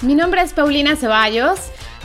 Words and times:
Mi 0.00 0.16
nombre 0.16 0.42
es 0.42 0.52
Paulina 0.52 0.96
Ceballos. 0.96 1.60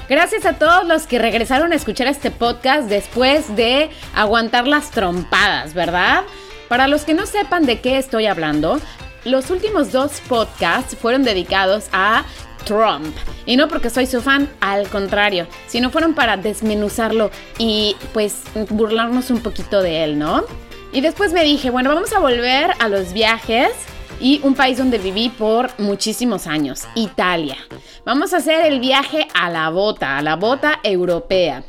Gracias 0.07 0.45
a 0.45 0.53
todos 0.59 0.85
los 0.85 1.07
que 1.07 1.17
regresaron 1.17 1.71
a 1.71 1.75
escuchar 1.75 2.05
este 2.05 2.29
podcast 2.29 2.87
después 2.89 3.55
de 3.55 3.89
aguantar 4.13 4.67
las 4.67 4.91
trompadas, 4.91 5.73
¿verdad? 5.73 6.25
Para 6.67 6.87
los 6.87 7.05
que 7.05 7.15
no 7.15 7.25
sepan 7.25 7.65
de 7.65 7.81
qué 7.81 7.97
estoy 7.97 8.27
hablando, 8.27 8.79
los 9.25 9.49
últimos 9.49 9.91
dos 9.91 10.21
podcasts 10.27 10.95
fueron 10.95 11.23
dedicados 11.23 11.85
a 11.91 12.23
Trump. 12.65 13.15
Y 13.47 13.55
no 13.55 13.67
porque 13.67 13.89
soy 13.89 14.05
su 14.05 14.21
fan, 14.21 14.47
al 14.61 14.87
contrario, 14.87 15.47
sino 15.65 15.89
fueron 15.89 16.13
para 16.13 16.37
desmenuzarlo 16.37 17.31
y 17.57 17.95
pues 18.13 18.43
burlarnos 18.69 19.31
un 19.31 19.39
poquito 19.39 19.81
de 19.81 20.03
él, 20.03 20.19
¿no? 20.19 20.45
Y 20.93 21.01
después 21.01 21.33
me 21.33 21.43
dije, 21.43 21.71
bueno, 21.71 21.89
vamos 21.95 22.13
a 22.13 22.19
volver 22.19 22.73
a 22.77 22.87
los 22.89 23.11
viajes 23.11 23.71
y 24.19 24.41
un 24.43 24.55
país 24.55 24.77
donde 24.77 24.97
viví 24.97 25.29
por 25.29 25.69
muchísimos 25.79 26.47
años, 26.47 26.83
Italia. 26.95 27.57
Vamos 28.05 28.33
a 28.33 28.37
hacer 28.37 28.65
el 28.65 28.79
viaje 28.79 29.27
a 29.33 29.49
la 29.49 29.69
bota, 29.69 30.17
a 30.17 30.21
la 30.21 30.35
bota 30.35 30.79
europea. 30.83 31.63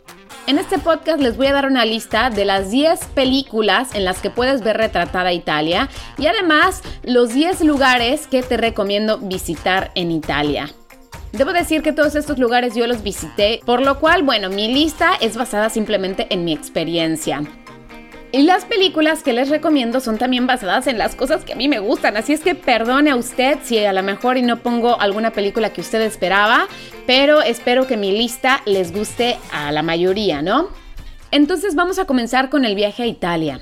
En 0.47 0.59
este 0.59 0.79
podcast 0.79 1.21
les 1.21 1.37
voy 1.37 1.49
a 1.49 1.53
dar 1.53 1.67
una 1.67 1.85
lista 1.85 2.31
de 2.31 2.47
las 2.47 2.71
10 2.71 2.99
películas 3.15 3.95
en 3.95 4.05
las 4.07 4.21
que 4.21 4.31
puedes 4.31 4.63
ver 4.63 4.79
retratada 4.79 5.33
Italia 5.33 5.91
y 6.17 6.27
además 6.27 6.83
los 7.03 7.35
10 7.35 7.61
lugares 7.63 8.27
que 8.27 8.43
te 8.43 8.57
recomiendo 8.57 9.19
visitar 9.19 9.91
en 9.95 10.11
Italia. 10.11 10.71
Debo 11.33 11.53
decir 11.53 11.83
que 11.83 11.93
todos 11.93 12.15
estos 12.15 12.39
lugares 12.39 12.75
yo 12.75 12.87
los 12.87 13.03
visité, 13.03 13.61
por 13.67 13.83
lo 13.83 14.01
cual, 14.01 14.23
bueno, 14.23 14.49
mi 14.49 14.73
lista 14.73 15.13
es 15.21 15.37
basada 15.37 15.69
simplemente 15.69 16.27
en 16.31 16.47
mi 16.47 16.55
experiencia. 16.55 17.43
Y 18.31 18.43
las 18.43 18.67
películas 18.67 19.23
que 19.23 19.33
les 19.33 19.49
recomiendo 19.49 20.01
son 20.01 20.19
también 20.19 20.47
basadas 20.47 20.87
en 20.87 20.99
las 20.99 21.15
cosas 21.15 21.45
que 21.45 21.55
a 21.55 21.57
mí 21.57 21.67
me 21.67 21.79
gustan, 21.79 22.19
así 22.19 22.35
es 22.35 22.41
que 22.41 22.55
perdone 22.55 23.11
a 23.11 23.17
usted 23.17 23.59
si 23.63 23.79
a 23.79 23.93
lo 23.95 24.03
mejor 24.03 24.37
y 24.37 24.43
no 24.43 24.59
pongo 24.59 25.01
alguna 25.01 25.33
película 25.33 25.73
que 25.73 25.81
usted 25.81 26.03
esperaba, 26.03 26.67
pero 27.07 27.41
espero 27.41 27.87
que 27.87 27.97
mi 27.97 28.13
lista 28.13 28.61
les 28.67 28.93
guste 28.93 29.39
a 29.51 29.73
la 29.73 29.83
mayoría, 29.83 30.43
¿no? 30.43 30.69
Entonces 31.31 31.75
vamos 31.75 31.99
a 31.99 32.05
comenzar 32.05 32.51
con 32.51 32.67
el 32.67 32.75
viaje 32.75 33.05
a 33.05 33.07
Italia, 33.07 33.61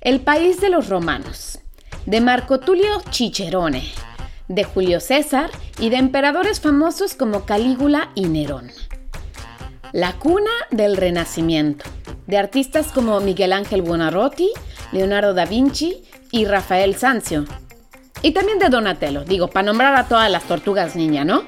el 0.00 0.20
país 0.20 0.60
de 0.60 0.68
los 0.68 0.88
romanos, 0.88 1.60
de 2.04 2.20
Marco 2.20 2.58
Tulio 2.58 3.02
Cicerone, 3.12 3.84
de 4.48 4.64
Julio 4.64 4.98
César 4.98 5.48
y 5.78 5.90
de 5.90 5.98
emperadores 5.98 6.58
famosos 6.60 7.14
como 7.14 7.44
Calígula 7.44 8.10
y 8.16 8.26
Nerón. 8.26 8.72
La 9.92 10.14
cuna 10.14 10.50
del 10.72 10.96
Renacimiento, 10.96 11.84
de 12.26 12.38
artistas 12.38 12.92
como 12.92 13.20
Miguel 13.20 13.52
Ángel 13.52 13.82
Buonarroti, 13.82 14.50
Leonardo 14.92 15.34
da 15.34 15.44
Vinci 15.44 16.02
y 16.30 16.44
Rafael 16.44 16.94
Sanzio. 16.96 17.44
Y 18.22 18.32
también 18.32 18.58
de 18.58 18.68
Donatello, 18.68 19.24
digo, 19.24 19.48
para 19.48 19.66
nombrar 19.66 19.94
a 19.96 20.06
todas 20.06 20.30
las 20.30 20.44
tortugas 20.44 20.96
niña, 20.96 21.24
¿no? 21.24 21.42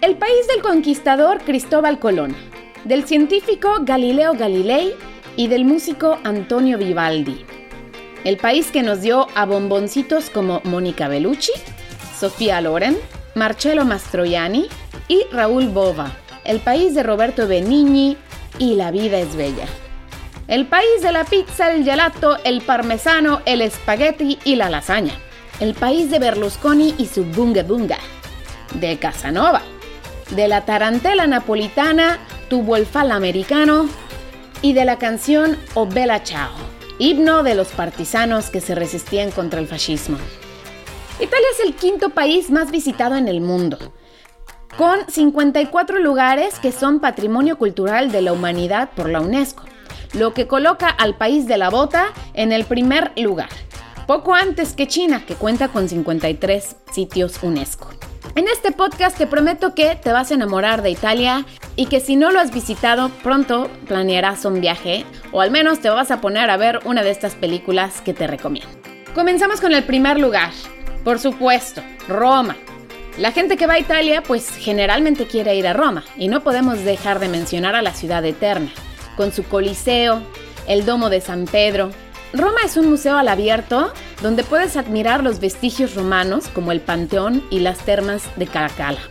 El 0.00 0.16
país 0.16 0.46
del 0.48 0.62
conquistador 0.62 1.40
Cristóbal 1.42 1.98
Colón, 1.98 2.36
del 2.84 3.04
científico 3.04 3.78
Galileo 3.82 4.34
Galilei 4.34 4.94
y 5.36 5.48
del 5.48 5.64
músico 5.64 6.18
Antonio 6.24 6.78
Vivaldi. 6.78 7.44
El 8.24 8.36
país 8.36 8.70
que 8.70 8.82
nos 8.82 9.00
dio 9.00 9.26
a 9.34 9.46
bomboncitos 9.46 10.30
como 10.30 10.60
Mónica 10.64 11.08
Bellucci, 11.08 11.52
Sofía 12.16 12.60
Loren, 12.60 12.96
Marcello 13.34 13.84
Mastroianni 13.84 14.66
y 15.08 15.24
Raúl 15.32 15.68
Bova 15.68 16.12
el 16.44 16.60
país 16.60 16.94
de 16.94 17.02
Roberto 17.02 17.46
Benigni 17.46 18.16
y 18.58 18.74
La 18.74 18.90
vida 18.90 19.18
es 19.18 19.34
bella. 19.36 19.66
El 20.48 20.66
país 20.66 21.02
de 21.02 21.12
la 21.12 21.24
pizza, 21.24 21.72
el 21.72 21.84
gelato, 21.84 22.36
el 22.44 22.60
parmesano, 22.60 23.40
el 23.46 23.62
espagueti 23.62 24.38
y 24.44 24.56
la 24.56 24.68
lasaña. 24.68 25.14
El 25.60 25.74
país 25.74 26.10
de 26.10 26.18
Berlusconi 26.18 26.94
y 26.98 27.06
su 27.06 27.24
bunga 27.24 27.62
bunga. 27.62 27.98
De 28.74 28.98
Casanova. 28.98 29.62
De 30.30 30.48
la 30.48 30.64
tarantela 30.64 31.26
napolitana, 31.26 32.18
tuvo 32.48 32.76
el 32.76 32.86
fal 32.86 33.12
americano. 33.12 33.88
Y 34.60 34.74
de 34.74 34.84
la 34.84 34.98
canción 34.98 35.56
O 35.74 35.86
Bella 35.86 36.22
Ciao, 36.22 36.52
himno 36.98 37.42
de 37.42 37.54
los 37.54 37.68
partisanos 37.68 38.50
que 38.50 38.60
se 38.60 38.74
resistían 38.74 39.30
contra 39.30 39.60
el 39.60 39.66
fascismo. 39.66 40.18
Italia 41.18 41.46
es 41.58 41.66
el 41.66 41.74
quinto 41.74 42.10
país 42.10 42.50
más 42.50 42.70
visitado 42.70 43.16
en 43.16 43.28
el 43.28 43.40
mundo 43.40 43.78
con 44.76 44.98
54 45.08 45.98
lugares 45.98 46.58
que 46.58 46.72
son 46.72 47.00
Patrimonio 47.00 47.58
Cultural 47.58 48.10
de 48.10 48.22
la 48.22 48.32
Humanidad 48.32 48.90
por 48.94 49.08
la 49.08 49.20
UNESCO, 49.20 49.64
lo 50.14 50.34
que 50.34 50.46
coloca 50.46 50.88
al 50.88 51.16
país 51.16 51.46
de 51.46 51.58
la 51.58 51.70
bota 51.70 52.12
en 52.34 52.52
el 52.52 52.64
primer 52.64 53.12
lugar, 53.16 53.50
poco 54.06 54.34
antes 54.34 54.72
que 54.72 54.88
China, 54.88 55.24
que 55.26 55.34
cuenta 55.34 55.68
con 55.68 55.88
53 55.88 56.76
sitios 56.90 57.42
UNESCO. 57.42 57.88
En 58.34 58.48
este 58.48 58.72
podcast 58.72 59.18
te 59.18 59.26
prometo 59.26 59.74
que 59.74 59.94
te 59.94 60.10
vas 60.10 60.30
a 60.30 60.34
enamorar 60.34 60.80
de 60.80 60.90
Italia 60.90 61.44
y 61.76 61.86
que 61.86 62.00
si 62.00 62.16
no 62.16 62.30
lo 62.30 62.40
has 62.40 62.50
visitado, 62.50 63.10
pronto 63.22 63.68
planearás 63.86 64.46
un 64.46 64.60
viaje 64.60 65.04
o 65.32 65.42
al 65.42 65.50
menos 65.50 65.80
te 65.80 65.90
vas 65.90 66.10
a 66.10 66.22
poner 66.22 66.48
a 66.48 66.56
ver 66.56 66.80
una 66.84 67.02
de 67.02 67.10
estas 67.10 67.34
películas 67.34 68.00
que 68.00 68.14
te 68.14 68.26
recomiendo. 68.26 68.70
Comenzamos 69.14 69.60
con 69.60 69.74
el 69.74 69.84
primer 69.84 70.18
lugar. 70.18 70.50
Por 71.04 71.18
supuesto, 71.18 71.82
Roma, 72.08 72.56
la 73.18 73.32
gente 73.32 73.56
que 73.56 73.66
va 73.66 73.74
a 73.74 73.78
Italia 73.78 74.22
pues 74.22 74.50
generalmente 74.56 75.26
quiere 75.26 75.54
ir 75.54 75.66
a 75.66 75.74
Roma 75.74 76.04
y 76.16 76.28
no 76.28 76.42
podemos 76.42 76.82
dejar 76.82 77.18
de 77.18 77.28
mencionar 77.28 77.74
a 77.74 77.82
la 77.82 77.92
ciudad 77.92 78.24
eterna, 78.24 78.70
con 79.16 79.32
su 79.32 79.44
coliseo, 79.44 80.22
el 80.66 80.86
domo 80.86 81.10
de 81.10 81.20
San 81.20 81.44
Pedro. 81.44 81.90
Roma 82.32 82.60
es 82.64 82.76
un 82.78 82.88
museo 82.88 83.18
al 83.18 83.28
abierto 83.28 83.92
donde 84.22 84.44
puedes 84.44 84.76
admirar 84.76 85.22
los 85.22 85.40
vestigios 85.40 85.94
romanos 85.94 86.48
como 86.48 86.72
el 86.72 86.80
Panteón 86.80 87.44
y 87.50 87.58
las 87.58 87.78
termas 87.78 88.22
de 88.36 88.46
Caracalla. 88.46 89.02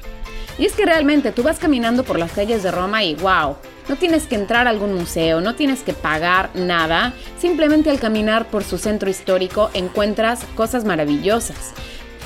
Y 0.57 0.66
es 0.66 0.73
que 0.73 0.85
realmente 0.85 1.31
tú 1.31 1.44
vas 1.44 1.59
caminando 1.59 2.03
por 2.03 2.18
las 2.18 2.31
calles 2.31 2.63
de 2.63 2.72
Roma 2.72 3.03
y 3.03 3.16
wow, 3.16 3.56
no 3.88 3.95
tienes 3.95 4.25
que 4.25 4.35
entrar 4.35 4.66
a 4.66 4.72
algún 4.72 4.95
museo, 4.95 5.41
no 5.41 5.56
tienes 5.56 5.81
que 5.81 5.94
pagar 5.94 6.50
nada, 6.56 7.13
simplemente 7.39 7.91
al 7.91 8.00
caminar 8.00 8.47
por 8.47 8.63
su 8.63 8.78
centro 8.79 9.09
histórico 9.09 9.69
encuentras 9.73 10.44
cosas 10.56 10.85
maravillosas 10.85 11.73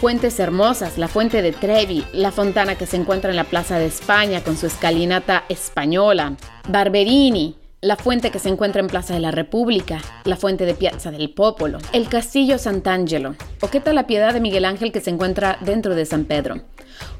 fuentes 0.06 0.40
hermosas, 0.40 1.00
la 1.00 1.08
fuente 1.08 1.42
de 1.42 1.52
Trevi, 1.52 2.06
la 2.14 2.32
fontana 2.32 2.76
que 2.76 2.86
se 2.86 2.96
encuentra 2.96 3.32
en 3.32 3.36
la 3.36 3.44
Plaza 3.44 3.80
de 3.80 3.88
España 3.88 4.44
con 4.44 4.56
su 4.56 4.68
escalinata 4.68 5.46
española, 5.50 6.36
Barberini, 6.70 7.56
la 7.82 7.96
fuente 7.96 8.30
que 8.30 8.38
se 8.38 8.50
encuentra 8.50 8.82
en 8.82 8.88
Plaza 8.88 9.16
de 9.16 9.20
la 9.20 9.32
República, 9.32 10.00
la 10.26 10.36
fuente 10.36 10.68
de 10.68 10.76
Piazza 10.76 11.10
del 11.10 11.32
Popolo, 11.32 11.80
el 11.92 12.08
Castillo 12.08 12.60
Sant'Angelo, 12.60 13.34
o 13.62 13.70
qué 13.70 13.80
tal 13.80 13.96
la 13.96 14.06
piedad 14.06 14.32
de 14.32 14.42
Miguel 14.42 14.66
Ángel 14.66 14.92
que 14.92 15.02
se 15.02 15.10
encuentra 15.10 15.58
dentro 15.62 15.96
de 15.96 16.06
San 16.06 16.26
Pedro, 16.26 16.62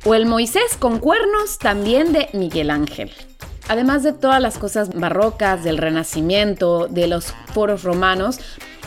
o 0.06 0.14
el 0.14 0.28
Moisés 0.28 0.78
con 0.78 1.00
cuernos 1.00 1.58
también 1.58 2.14
de 2.14 2.30
Miguel 2.34 2.70
Ángel. 2.70 3.12
Además 3.68 4.04
de 4.04 4.14
todas 4.14 4.40
las 4.40 4.60
cosas 4.60 4.92
barrocas, 4.94 5.64
del 5.64 5.80
Renacimiento, 5.80 6.88
de 6.88 7.08
los 7.08 7.34
foros 7.52 7.82
romanos, 7.82 8.40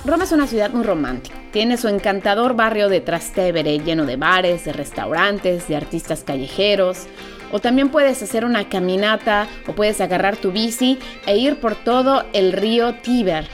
Roma 0.04 0.24
es 0.24 0.32
una 0.32 0.46
ciudad 0.46 0.70
muy 0.70 0.84
romántica. 0.84 1.36
Tiene 1.52 1.76
su 1.76 1.88
encantador 1.88 2.54
barrio 2.54 2.88
de 2.88 3.00
Trastevere 3.00 3.78
lleno 3.80 4.06
de 4.06 4.16
bares, 4.16 4.64
de 4.64 4.72
restaurantes, 4.72 5.68
de 5.68 5.76
artistas 5.76 6.22
callejeros. 6.24 7.06
O 7.50 7.58
también 7.60 7.88
puedes 7.88 8.22
hacer 8.22 8.44
una 8.44 8.68
caminata 8.68 9.48
o 9.66 9.72
puedes 9.72 10.00
agarrar 10.00 10.36
tu 10.36 10.52
bici 10.52 10.98
e 11.26 11.36
ir 11.36 11.60
por 11.60 11.74
todo 11.74 12.24
el 12.32 12.52
río 12.52 12.94
Tíber. 12.94 13.48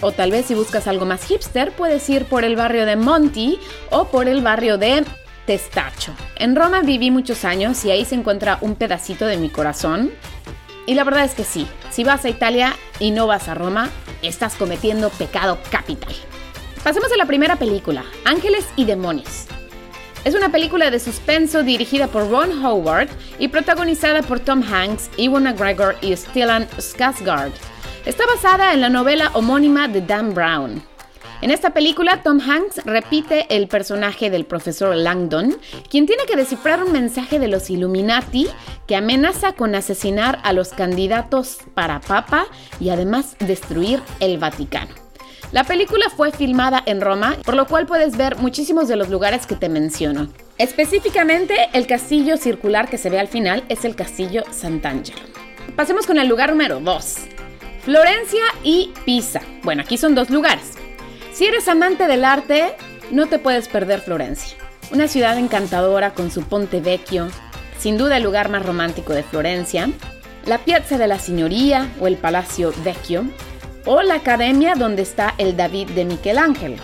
O 0.00 0.12
tal 0.12 0.30
vez 0.30 0.46
si 0.46 0.54
buscas 0.54 0.86
algo 0.86 1.06
más 1.06 1.24
hipster, 1.24 1.72
puedes 1.72 2.08
ir 2.08 2.24
por 2.24 2.44
el 2.44 2.56
barrio 2.56 2.86
de 2.86 2.96
Monti 2.96 3.58
o 3.90 4.06
por 4.06 4.28
el 4.28 4.42
barrio 4.42 4.78
de 4.78 5.04
Testacho. 5.46 6.14
En 6.36 6.54
Roma 6.54 6.80
viví 6.82 7.10
muchos 7.10 7.44
años 7.44 7.84
y 7.84 7.90
ahí 7.90 8.04
se 8.04 8.14
encuentra 8.14 8.58
un 8.60 8.76
pedacito 8.76 9.26
de 9.26 9.36
mi 9.36 9.50
corazón. 9.50 10.10
Y 10.86 10.94
la 10.94 11.04
verdad 11.04 11.24
es 11.24 11.34
que 11.34 11.44
sí, 11.44 11.66
si 11.90 12.04
vas 12.04 12.24
a 12.24 12.28
Italia 12.28 12.74
y 12.98 13.10
no 13.10 13.26
vas 13.26 13.48
a 13.48 13.54
Roma, 13.54 13.90
estás 14.22 14.54
cometiendo 14.54 15.10
pecado 15.10 15.58
capital. 15.70 16.14
Pasemos 16.82 17.12
a 17.12 17.16
la 17.16 17.26
primera 17.26 17.56
película, 17.56 18.04
Ángeles 18.24 18.66
y 18.76 18.84
Demonios. 18.84 19.46
Es 20.24 20.34
una 20.34 20.50
película 20.52 20.90
de 20.90 21.00
suspenso 21.00 21.62
dirigida 21.62 22.06
por 22.08 22.30
Ron 22.30 22.64
Howard 22.64 23.08
y 23.38 23.48
protagonizada 23.48 24.22
por 24.22 24.40
Tom 24.40 24.62
Hanks, 24.62 25.10
Ewan 25.16 25.44
McGregor 25.44 25.96
y 26.02 26.14
Stellan 26.14 26.68
Skarsgård. 26.76 27.52
Está 28.04 28.26
basada 28.26 28.74
en 28.74 28.80
la 28.80 28.88
novela 28.88 29.30
homónima 29.34 29.88
de 29.88 30.02
Dan 30.02 30.34
Brown. 30.34 30.82
En 31.42 31.50
esta 31.50 31.70
película, 31.70 32.22
Tom 32.22 32.38
Hanks 32.38 32.84
repite 32.84 33.46
el 33.48 33.66
personaje 33.66 34.28
del 34.28 34.44
profesor 34.44 34.94
Langdon, 34.94 35.56
quien 35.88 36.04
tiene 36.04 36.24
que 36.26 36.36
descifrar 36.36 36.84
un 36.84 36.92
mensaje 36.92 37.38
de 37.38 37.48
los 37.48 37.70
Illuminati 37.70 38.46
que 38.86 38.94
amenaza 38.94 39.52
con 39.52 39.74
asesinar 39.74 40.38
a 40.42 40.52
los 40.52 40.70
candidatos 40.70 41.58
para 41.72 42.00
papa 42.00 42.44
y 42.78 42.90
además 42.90 43.36
destruir 43.38 44.02
el 44.20 44.36
Vaticano. 44.36 44.94
La 45.50 45.64
película 45.64 46.10
fue 46.14 46.30
filmada 46.30 46.82
en 46.84 47.00
Roma, 47.00 47.36
por 47.44 47.56
lo 47.56 47.66
cual 47.66 47.86
puedes 47.86 48.18
ver 48.18 48.36
muchísimos 48.36 48.86
de 48.86 48.96
los 48.96 49.08
lugares 49.08 49.46
que 49.46 49.56
te 49.56 49.70
menciono. 49.70 50.28
Específicamente, 50.58 51.70
el 51.72 51.86
castillo 51.86 52.36
circular 52.36 52.88
que 52.88 52.98
se 52.98 53.08
ve 53.08 53.18
al 53.18 53.28
final 53.28 53.64
es 53.70 53.86
el 53.86 53.96
castillo 53.96 54.44
Sant'Angelo. 54.50 55.22
Pasemos 55.74 56.06
con 56.06 56.18
el 56.18 56.28
lugar 56.28 56.50
número 56.50 56.80
2. 56.80 57.16
Florencia 57.82 58.44
y 58.62 58.92
Pisa. 59.06 59.40
Bueno, 59.62 59.82
aquí 59.82 59.96
son 59.96 60.14
dos 60.14 60.28
lugares. 60.28 60.79
Si 61.40 61.46
eres 61.46 61.68
amante 61.68 62.06
del 62.06 62.26
arte, 62.26 62.74
no 63.10 63.26
te 63.26 63.38
puedes 63.38 63.66
perder 63.66 64.02
Florencia. 64.02 64.58
Una 64.92 65.08
ciudad 65.08 65.38
encantadora 65.38 66.12
con 66.12 66.30
su 66.30 66.42
Ponte 66.42 66.82
Vecchio, 66.82 67.28
sin 67.78 67.96
duda 67.96 68.18
el 68.18 68.24
lugar 68.24 68.50
más 68.50 68.62
romántico 68.66 69.14
de 69.14 69.22
Florencia, 69.22 69.88
la 70.44 70.58
Piazza 70.58 70.98
de 70.98 71.06
la 71.06 71.18
Signoria 71.18 71.88
o 71.98 72.06
el 72.08 72.18
Palacio 72.18 72.74
Vecchio, 72.84 73.24
o 73.86 74.02
la 74.02 74.16
academia 74.16 74.74
donde 74.74 75.00
está 75.00 75.34
el 75.38 75.56
David 75.56 75.88
de 75.92 76.04
Michelangelo. 76.04 76.76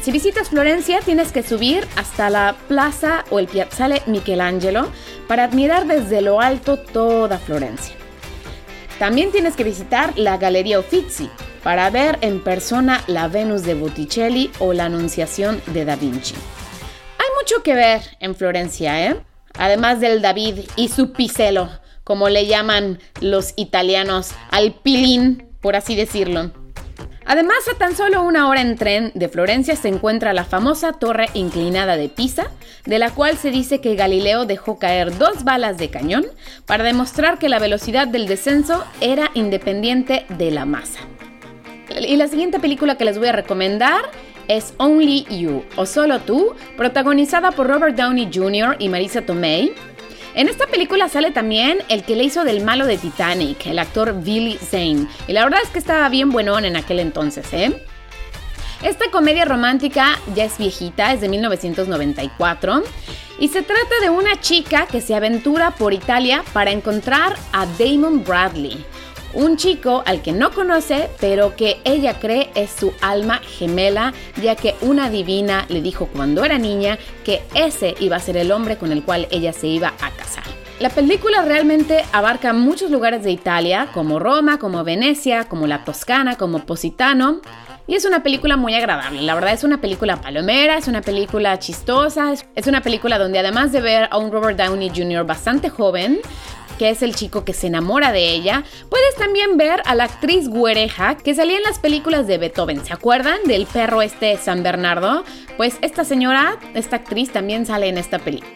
Si 0.00 0.10
visitas 0.10 0.48
Florencia, 0.48 1.00
tienes 1.00 1.30
que 1.30 1.42
subir 1.42 1.86
hasta 1.96 2.30
la 2.30 2.56
plaza 2.66 3.26
o 3.28 3.40
el 3.40 3.46
Piazzale 3.46 4.00
Michelangelo 4.06 4.90
para 5.28 5.44
admirar 5.44 5.86
desde 5.86 6.22
lo 6.22 6.40
alto 6.40 6.78
toda 6.78 7.38
Florencia. 7.38 7.94
También 8.98 9.30
tienes 9.32 9.54
que 9.54 9.64
visitar 9.64 10.16
la 10.16 10.38
Galería 10.38 10.80
Uffizi, 10.80 11.28
para 11.62 11.90
ver 11.90 12.18
en 12.20 12.42
persona 12.42 13.02
la 13.06 13.28
Venus 13.28 13.62
de 13.62 13.74
Botticelli 13.74 14.50
o 14.58 14.72
la 14.72 14.86
Anunciación 14.86 15.62
de 15.66 15.84
Da 15.84 15.96
Vinci. 15.96 16.34
Hay 17.18 17.26
mucho 17.40 17.62
que 17.62 17.74
ver 17.74 18.02
en 18.20 18.34
Florencia, 18.34 19.06
¿eh? 19.06 19.16
Además 19.58 20.00
del 20.00 20.22
David 20.22 20.60
y 20.76 20.88
su 20.88 21.12
picelo, 21.12 21.68
como 22.04 22.28
le 22.28 22.46
llaman 22.46 22.98
los 23.20 23.52
italianos 23.56 24.32
al 24.50 24.74
pilín, 24.74 25.48
por 25.60 25.76
así 25.76 25.96
decirlo. 25.96 26.52
Además, 27.26 27.58
a 27.72 27.78
tan 27.78 27.94
solo 27.94 28.22
una 28.22 28.48
hora 28.48 28.60
en 28.60 28.76
tren 28.76 29.12
de 29.14 29.28
Florencia 29.28 29.76
se 29.76 29.86
encuentra 29.86 30.32
la 30.32 30.44
famosa 30.44 30.94
torre 30.94 31.26
inclinada 31.34 31.96
de 31.96 32.08
Pisa, 32.08 32.50
de 32.86 32.98
la 32.98 33.10
cual 33.10 33.36
se 33.36 33.52
dice 33.52 33.80
que 33.80 33.94
Galileo 33.94 34.46
dejó 34.46 34.80
caer 34.80 35.16
dos 35.16 35.44
balas 35.44 35.78
de 35.78 35.90
cañón 35.90 36.26
para 36.66 36.82
demostrar 36.82 37.38
que 37.38 37.48
la 37.48 37.60
velocidad 37.60 38.08
del 38.08 38.26
descenso 38.26 38.84
era 39.00 39.30
independiente 39.34 40.26
de 40.30 40.50
la 40.50 40.64
masa. 40.64 40.98
Y 42.06 42.16
la 42.16 42.28
siguiente 42.28 42.58
película 42.58 42.96
que 42.96 43.04
les 43.04 43.18
voy 43.18 43.28
a 43.28 43.32
recomendar 43.32 44.10
es 44.48 44.74
Only 44.78 45.26
You, 45.30 45.64
o 45.76 45.86
Solo 45.86 46.20
Tú, 46.20 46.54
protagonizada 46.76 47.52
por 47.52 47.66
Robert 47.66 47.96
Downey 47.96 48.30
Jr. 48.32 48.76
y 48.78 48.88
Marisa 48.88 49.22
Tomei. 49.22 49.72
En 50.34 50.48
esta 50.48 50.66
película 50.66 51.08
sale 51.08 51.30
también 51.30 51.78
el 51.88 52.04
que 52.04 52.16
le 52.16 52.24
hizo 52.24 52.44
del 52.44 52.64
malo 52.64 52.86
de 52.86 52.96
Titanic, 52.96 53.66
el 53.66 53.78
actor 53.78 54.22
Billy 54.22 54.56
Zane. 54.56 55.06
Y 55.28 55.32
la 55.32 55.44
verdad 55.44 55.60
es 55.62 55.70
que 55.70 55.78
estaba 55.78 56.08
bien 56.08 56.30
buenón 56.30 56.64
en 56.64 56.76
aquel 56.76 57.00
entonces, 57.00 57.46
¿eh? 57.52 57.84
Esta 58.82 59.10
comedia 59.10 59.44
romántica 59.44 60.18
ya 60.34 60.44
es 60.44 60.56
viejita, 60.56 61.12
es 61.12 61.20
de 61.20 61.28
1994 61.28 62.82
y 63.38 63.48
se 63.48 63.62
trata 63.62 64.00
de 64.00 64.08
una 64.08 64.40
chica 64.40 64.86
que 64.86 65.02
se 65.02 65.14
aventura 65.14 65.72
por 65.72 65.92
Italia 65.92 66.42
para 66.54 66.70
encontrar 66.70 67.36
a 67.52 67.66
Damon 67.78 68.24
Bradley, 68.24 68.84
un 69.34 69.56
chico 69.56 70.02
al 70.06 70.22
que 70.22 70.32
no 70.32 70.50
conoce, 70.52 71.08
pero 71.20 71.56
que 71.56 71.80
ella 71.84 72.18
cree 72.18 72.50
es 72.54 72.70
su 72.70 72.92
alma 73.00 73.38
gemela, 73.38 74.12
ya 74.42 74.56
que 74.56 74.74
una 74.80 75.10
divina 75.10 75.66
le 75.68 75.82
dijo 75.82 76.06
cuando 76.06 76.44
era 76.44 76.58
niña 76.58 76.98
que 77.24 77.42
ese 77.54 77.94
iba 78.00 78.16
a 78.16 78.20
ser 78.20 78.36
el 78.36 78.52
hombre 78.52 78.76
con 78.76 78.92
el 78.92 79.02
cual 79.02 79.28
ella 79.30 79.52
se 79.52 79.66
iba 79.66 79.94
a 80.00 80.10
casar. 80.10 80.44
La 80.80 80.88
película 80.88 81.42
realmente 81.42 82.06
abarca 82.10 82.54
muchos 82.54 82.90
lugares 82.90 83.22
de 83.22 83.30
Italia, 83.30 83.88
como 83.92 84.18
Roma, 84.18 84.58
como 84.58 84.82
Venecia, 84.82 85.44
como 85.44 85.66
la 85.66 85.84
Toscana, 85.84 86.36
como 86.36 86.64
Positano. 86.64 87.42
Y 87.86 87.96
es 87.96 88.06
una 88.06 88.22
película 88.22 88.56
muy 88.56 88.74
agradable. 88.74 89.20
La 89.20 89.34
verdad 89.34 89.52
es 89.52 89.62
una 89.62 89.82
película 89.82 90.22
palomera, 90.22 90.78
es 90.78 90.88
una 90.88 91.02
película 91.02 91.58
chistosa, 91.58 92.32
es 92.32 92.66
una 92.66 92.80
película 92.80 93.18
donde 93.18 93.40
además 93.40 93.72
de 93.72 93.82
ver 93.82 94.08
a 94.10 94.16
un 94.16 94.32
Robert 94.32 94.56
Downey 94.56 94.88
Jr. 94.88 95.26
bastante 95.26 95.68
joven, 95.68 96.20
que 96.80 96.88
es 96.88 97.02
el 97.02 97.14
chico 97.14 97.44
que 97.44 97.52
se 97.52 97.66
enamora 97.66 98.10
de 98.10 98.30
ella, 98.30 98.64
puedes 98.88 99.14
también 99.16 99.58
ver 99.58 99.82
a 99.84 99.94
la 99.94 100.04
actriz 100.04 100.48
güereja 100.48 101.14
que 101.14 101.34
salía 101.34 101.58
en 101.58 101.62
las 101.62 101.78
películas 101.78 102.26
de 102.26 102.38
Beethoven. 102.38 102.82
¿Se 102.82 102.94
acuerdan 102.94 103.36
del 103.44 103.66
perro 103.66 104.00
este 104.00 104.34
San 104.38 104.62
Bernardo? 104.62 105.22
Pues 105.58 105.76
esta 105.82 106.04
señora, 106.04 106.58
esta 106.72 106.96
actriz 106.96 107.32
también 107.32 107.66
sale 107.66 107.88
en 107.88 107.98
esta 107.98 108.18
película. 108.18 108.50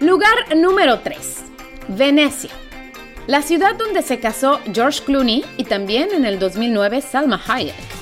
Lugar 0.00 0.56
número 0.56 0.98
3. 0.98 1.44
Venecia. 1.86 2.50
La 3.28 3.42
ciudad 3.42 3.76
donde 3.76 4.02
se 4.02 4.18
casó 4.18 4.58
George 4.74 5.04
Clooney 5.04 5.44
y 5.58 5.62
también 5.62 6.08
en 6.12 6.24
el 6.24 6.40
2009 6.40 7.00
Salma 7.00 7.40
Hayek. 7.46 8.01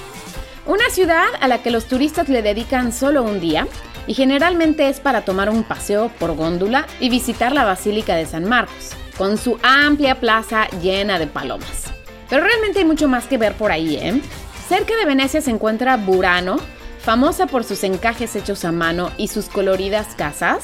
Una 0.70 0.88
ciudad 0.88 1.26
a 1.40 1.48
la 1.48 1.64
que 1.64 1.72
los 1.72 1.86
turistas 1.86 2.28
le 2.28 2.42
dedican 2.42 2.92
solo 2.92 3.24
un 3.24 3.40
día 3.40 3.66
y 4.06 4.14
generalmente 4.14 4.88
es 4.88 5.00
para 5.00 5.22
tomar 5.22 5.50
un 5.50 5.64
paseo 5.64 6.12
por 6.20 6.36
góndula 6.36 6.86
y 7.00 7.08
visitar 7.08 7.50
la 7.50 7.64
Basílica 7.64 8.14
de 8.14 8.24
San 8.24 8.44
Marcos, 8.44 8.90
con 9.18 9.36
su 9.36 9.58
amplia 9.64 10.20
plaza 10.20 10.68
llena 10.80 11.18
de 11.18 11.26
palomas. 11.26 11.86
Pero 12.28 12.44
realmente 12.44 12.78
hay 12.78 12.84
mucho 12.84 13.08
más 13.08 13.24
que 13.26 13.36
ver 13.36 13.54
por 13.54 13.72
ahí, 13.72 13.96
¿eh? 13.96 14.22
Cerca 14.68 14.94
de 14.94 15.06
Venecia 15.06 15.40
se 15.40 15.50
encuentra 15.50 15.96
Burano, 15.96 16.58
famosa 17.00 17.48
por 17.48 17.64
sus 17.64 17.82
encajes 17.82 18.36
hechos 18.36 18.64
a 18.64 18.70
mano 18.70 19.10
y 19.16 19.26
sus 19.26 19.46
coloridas 19.46 20.14
casas. 20.14 20.62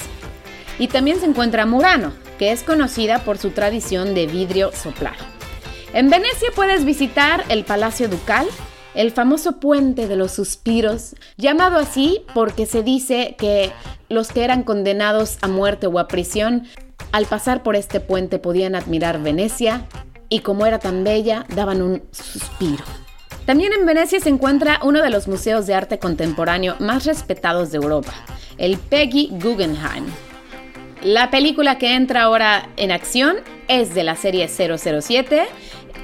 Y 0.79 0.87
también 0.87 1.19
se 1.19 1.26
encuentra 1.26 1.67
Murano, 1.67 2.12
que 2.38 2.53
es 2.53 2.62
conocida 2.62 3.25
por 3.25 3.38
su 3.38 3.50
tradición 3.50 4.14
de 4.14 4.29
vidrio 4.29 4.70
soplado. 4.70 5.25
En 5.93 6.11
Venecia 6.11 6.50
puedes 6.55 6.85
visitar 6.85 7.44
el 7.49 7.64
Palacio 7.64 8.08
Ducal, 8.08 8.47
el 8.96 9.12
famoso 9.12 9.60
puente 9.60 10.08
de 10.08 10.16
los 10.16 10.32
suspiros, 10.32 11.14
llamado 11.37 11.76
así 11.76 12.22
porque 12.34 12.66
se 12.66 12.82
dice 12.82 13.37
que 13.38 13.70
los 14.08 14.28
que 14.32 14.43
eran 14.43 14.62
condenados 14.62 15.37
a 15.43 15.48
muerte 15.48 15.87
o 15.87 15.98
a 15.98 16.08
prisión, 16.08 16.66
al 17.12 17.26
pasar 17.26 17.62
por 17.62 17.76
este 17.76 18.00
puente 18.00 18.38
podían 18.38 18.75
admirar 18.75 19.22
Venecia 19.22 19.87
y 20.28 20.40
como 20.40 20.66
era 20.66 20.78
tan 20.78 21.04
bella, 21.04 21.46
daban 21.54 21.82
un 21.82 22.02
suspiro. 22.10 22.84
También 23.44 23.72
en 23.72 23.87
Venecia 23.87 24.19
se 24.19 24.28
encuentra 24.28 24.81
uno 24.82 25.02
de 25.02 25.10
los 25.10 25.28
museos 25.28 25.67
de 25.67 25.74
arte 25.74 25.98
contemporáneo 25.98 26.74
más 26.81 27.05
respetados 27.05 27.70
de 27.70 27.76
Europa, 27.76 28.12
el 28.58 28.79
Peggy 28.79 29.29
Guggenheim. 29.31 30.06
La 31.03 31.31
película 31.31 31.79
que 31.79 31.94
entra 31.94 32.22
ahora 32.22 32.70
en 32.76 32.91
acción 32.91 33.36
es 33.69 33.94
de 33.94 34.03
la 34.03 34.17
serie 34.17 34.48
007, 34.48 35.44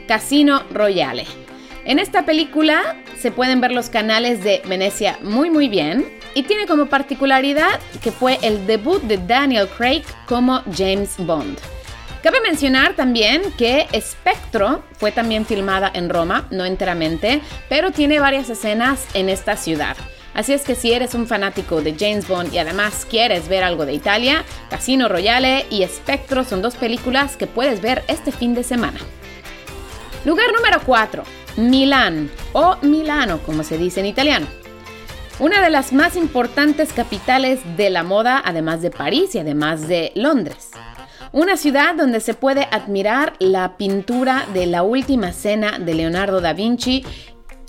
Casino 0.06 0.62
Royale. 0.70 1.41
En 1.84 1.98
esta 1.98 2.24
película 2.24 2.96
se 3.18 3.32
pueden 3.32 3.60
ver 3.60 3.72
los 3.72 3.88
canales 3.88 4.44
de 4.44 4.62
Venecia 4.66 5.18
muy 5.20 5.50
muy 5.50 5.68
bien 5.68 6.06
y 6.32 6.44
tiene 6.44 6.66
como 6.66 6.86
particularidad 6.86 7.80
que 8.02 8.12
fue 8.12 8.38
el 8.42 8.66
debut 8.68 9.02
de 9.02 9.18
Daniel 9.18 9.68
Craig 9.68 10.04
como 10.26 10.62
James 10.76 11.14
Bond. 11.18 11.58
Cabe 12.22 12.40
mencionar 12.40 12.94
también 12.94 13.42
que 13.58 13.88
Spectro 14.00 14.84
fue 14.96 15.10
también 15.10 15.44
filmada 15.44 15.90
en 15.92 16.08
Roma, 16.08 16.46
no 16.52 16.64
enteramente, 16.64 17.40
pero 17.68 17.90
tiene 17.90 18.20
varias 18.20 18.48
escenas 18.48 19.04
en 19.14 19.28
esta 19.28 19.56
ciudad. 19.56 19.96
Así 20.34 20.52
es 20.52 20.62
que 20.62 20.76
si 20.76 20.92
eres 20.92 21.14
un 21.14 21.26
fanático 21.26 21.82
de 21.82 21.96
James 21.98 22.28
Bond 22.28 22.54
y 22.54 22.58
además 22.58 23.04
quieres 23.10 23.48
ver 23.48 23.64
algo 23.64 23.86
de 23.86 23.94
Italia, 23.94 24.44
Casino 24.70 25.08
Royale 25.08 25.66
y 25.68 25.84
Spectro 25.84 26.44
son 26.44 26.62
dos 26.62 26.76
películas 26.76 27.36
que 27.36 27.48
puedes 27.48 27.82
ver 27.82 28.04
este 28.06 28.30
fin 28.30 28.54
de 28.54 28.62
semana. 28.62 29.00
Lugar 30.24 30.46
número 30.54 30.80
4. 30.86 31.41
Milán 31.56 32.30
o 32.52 32.76
Milano, 32.82 33.38
como 33.38 33.62
se 33.62 33.78
dice 33.78 34.00
en 34.00 34.06
italiano. 34.06 34.46
Una 35.38 35.60
de 35.60 35.70
las 35.70 35.92
más 35.92 36.16
importantes 36.16 36.92
capitales 36.92 37.60
de 37.76 37.90
la 37.90 38.02
moda, 38.02 38.40
además 38.44 38.82
de 38.82 38.90
París 38.90 39.34
y 39.34 39.38
además 39.38 39.88
de 39.88 40.12
Londres. 40.14 40.70
Una 41.32 41.56
ciudad 41.56 41.94
donde 41.94 42.20
se 42.20 42.34
puede 42.34 42.68
admirar 42.70 43.32
la 43.38 43.76
pintura 43.76 44.46
de 44.52 44.66
la 44.66 44.82
última 44.82 45.32
cena 45.32 45.78
de 45.78 45.94
Leonardo 45.94 46.40
da 46.40 46.52
Vinci 46.52 47.04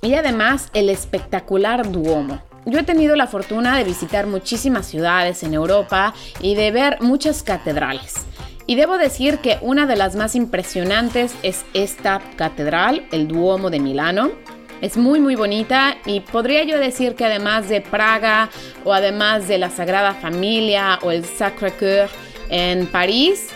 y 0.01 0.13
además 0.15 0.69
el 0.73 0.89
espectacular 0.89 1.89
Duomo. 1.89 2.41
Yo 2.65 2.79
he 2.79 2.83
tenido 2.83 3.15
la 3.15 3.27
fortuna 3.27 3.77
de 3.77 3.83
visitar 3.83 4.27
muchísimas 4.27 4.85
ciudades 4.85 5.43
en 5.43 5.53
Europa 5.53 6.13
y 6.39 6.55
de 6.55 6.71
ver 6.71 7.01
muchas 7.01 7.43
catedrales. 7.43 8.25
Y 8.65 8.75
debo 8.75 8.97
decir 8.97 9.39
que 9.39 9.57
una 9.61 9.85
de 9.85 9.95
las 9.95 10.15
más 10.15 10.35
impresionantes 10.35 11.35
es 11.43 11.65
esta 11.73 12.21
catedral, 12.37 13.05
el 13.11 13.27
Duomo 13.27 13.69
de 13.69 13.79
Milano. 13.79 14.31
Es 14.81 14.97
muy 14.97 15.19
muy 15.19 15.35
bonita 15.35 15.97
y 16.05 16.21
podría 16.21 16.63
yo 16.63 16.77
decir 16.77 17.15
que 17.15 17.25
además 17.25 17.69
de 17.69 17.81
Praga 17.81 18.49
o 18.83 18.93
además 18.93 19.47
de 19.47 19.57
la 19.57 19.69
Sagrada 19.69 20.13
Familia 20.13 20.99
o 21.03 21.11
el 21.11 21.23
Sacré-Cœur 21.25 22.09
en 22.49 22.87
París, 22.87 23.49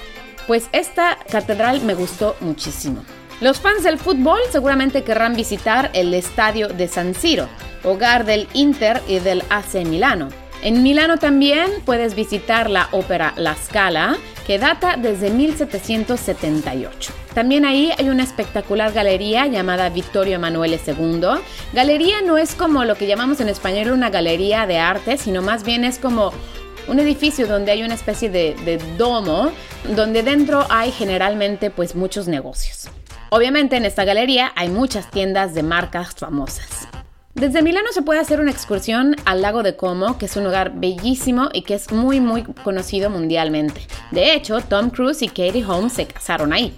pues 0.45 0.69
esta 0.71 1.17
catedral 1.29 1.81
me 1.81 1.93
gustó 1.93 2.35
muchísimo. 2.39 3.03
Los 3.39 3.59
fans 3.59 3.83
del 3.83 3.99
fútbol 3.99 4.39
seguramente 4.51 5.03
querrán 5.03 5.35
visitar 5.35 5.91
el 5.93 6.13
estadio 6.13 6.69
de 6.69 6.87
San 6.87 7.13
Siro, 7.13 7.47
hogar 7.83 8.25
del 8.25 8.47
Inter 8.53 9.01
y 9.07 9.19
del 9.19 9.43
AC 9.49 9.85
Milano. 9.85 10.29
En 10.63 10.81
Milano 10.81 11.17
también 11.17 11.69
puedes 11.85 12.15
visitar 12.15 12.69
la 12.69 12.87
ópera 12.91 13.33
La 13.37 13.55
Scala, 13.55 14.17
que 14.47 14.57
data 14.57 14.95
desde 14.95 15.29
1778. 15.29 17.13
También 17.33 17.65
ahí 17.65 17.91
hay 17.97 18.07
una 18.07 18.23
espectacular 18.23 18.93
galería 18.93 19.45
llamada 19.45 19.89
Vittorio 19.89 20.35
Emanuele 20.35 20.79
II. 20.87 21.41
Galería 21.73 22.21
no 22.21 22.37
es 22.37 22.55
como 22.55 22.85
lo 22.85 22.95
que 22.95 23.07
llamamos 23.07 23.41
en 23.41 23.49
español 23.49 23.91
una 23.91 24.09
galería 24.09 24.65
de 24.65 24.79
arte, 24.79 25.17
sino 25.17 25.41
más 25.41 25.65
bien 25.65 25.83
es 25.83 25.99
como 25.99 26.31
un 26.87 26.99
edificio 26.99 27.45
donde 27.45 27.73
hay 27.73 27.83
una 27.83 27.95
especie 27.95 28.29
de, 28.29 28.55
de 28.63 28.77
domo, 28.97 29.51
donde 29.93 30.23
dentro 30.23 30.65
hay 30.69 30.91
generalmente 30.93 31.69
pues 31.69 31.93
muchos 31.93 32.29
negocios. 32.29 32.87
Obviamente 33.29 33.75
en 33.75 33.83
esta 33.83 34.05
galería 34.05 34.53
hay 34.55 34.69
muchas 34.69 35.11
tiendas 35.11 35.53
de 35.53 35.63
marcas 35.63 36.15
famosas. 36.15 36.87
Desde 37.38 37.62
Milano 37.62 37.89
se 37.91 38.01
puede 38.01 38.20
hacer 38.20 38.39
una 38.39 38.50
excursión 38.50 39.15
al 39.25 39.44
lago 39.44 39.62
de 39.62 39.75
Como, 39.75 40.17
que 40.17 40.25
es 40.25 40.36
un 40.38 40.44
lugar 40.44 40.72
bellísimo 40.74 41.50
y 41.53 41.62
que 41.62 41.75
es 41.75 41.91
muy 41.91 42.20
muy 42.20 42.41
conocido 42.41 43.12
mundialmente. 43.12 43.79
De 44.10 44.34
hecho, 44.34 44.60
Tom 44.62 44.89
Cruise 44.89 45.22
y 45.22 45.27
Katie 45.27 45.63
Holmes 45.63 45.94
se 45.94 46.08
casaron 46.08 46.51
ahí. 46.51 46.74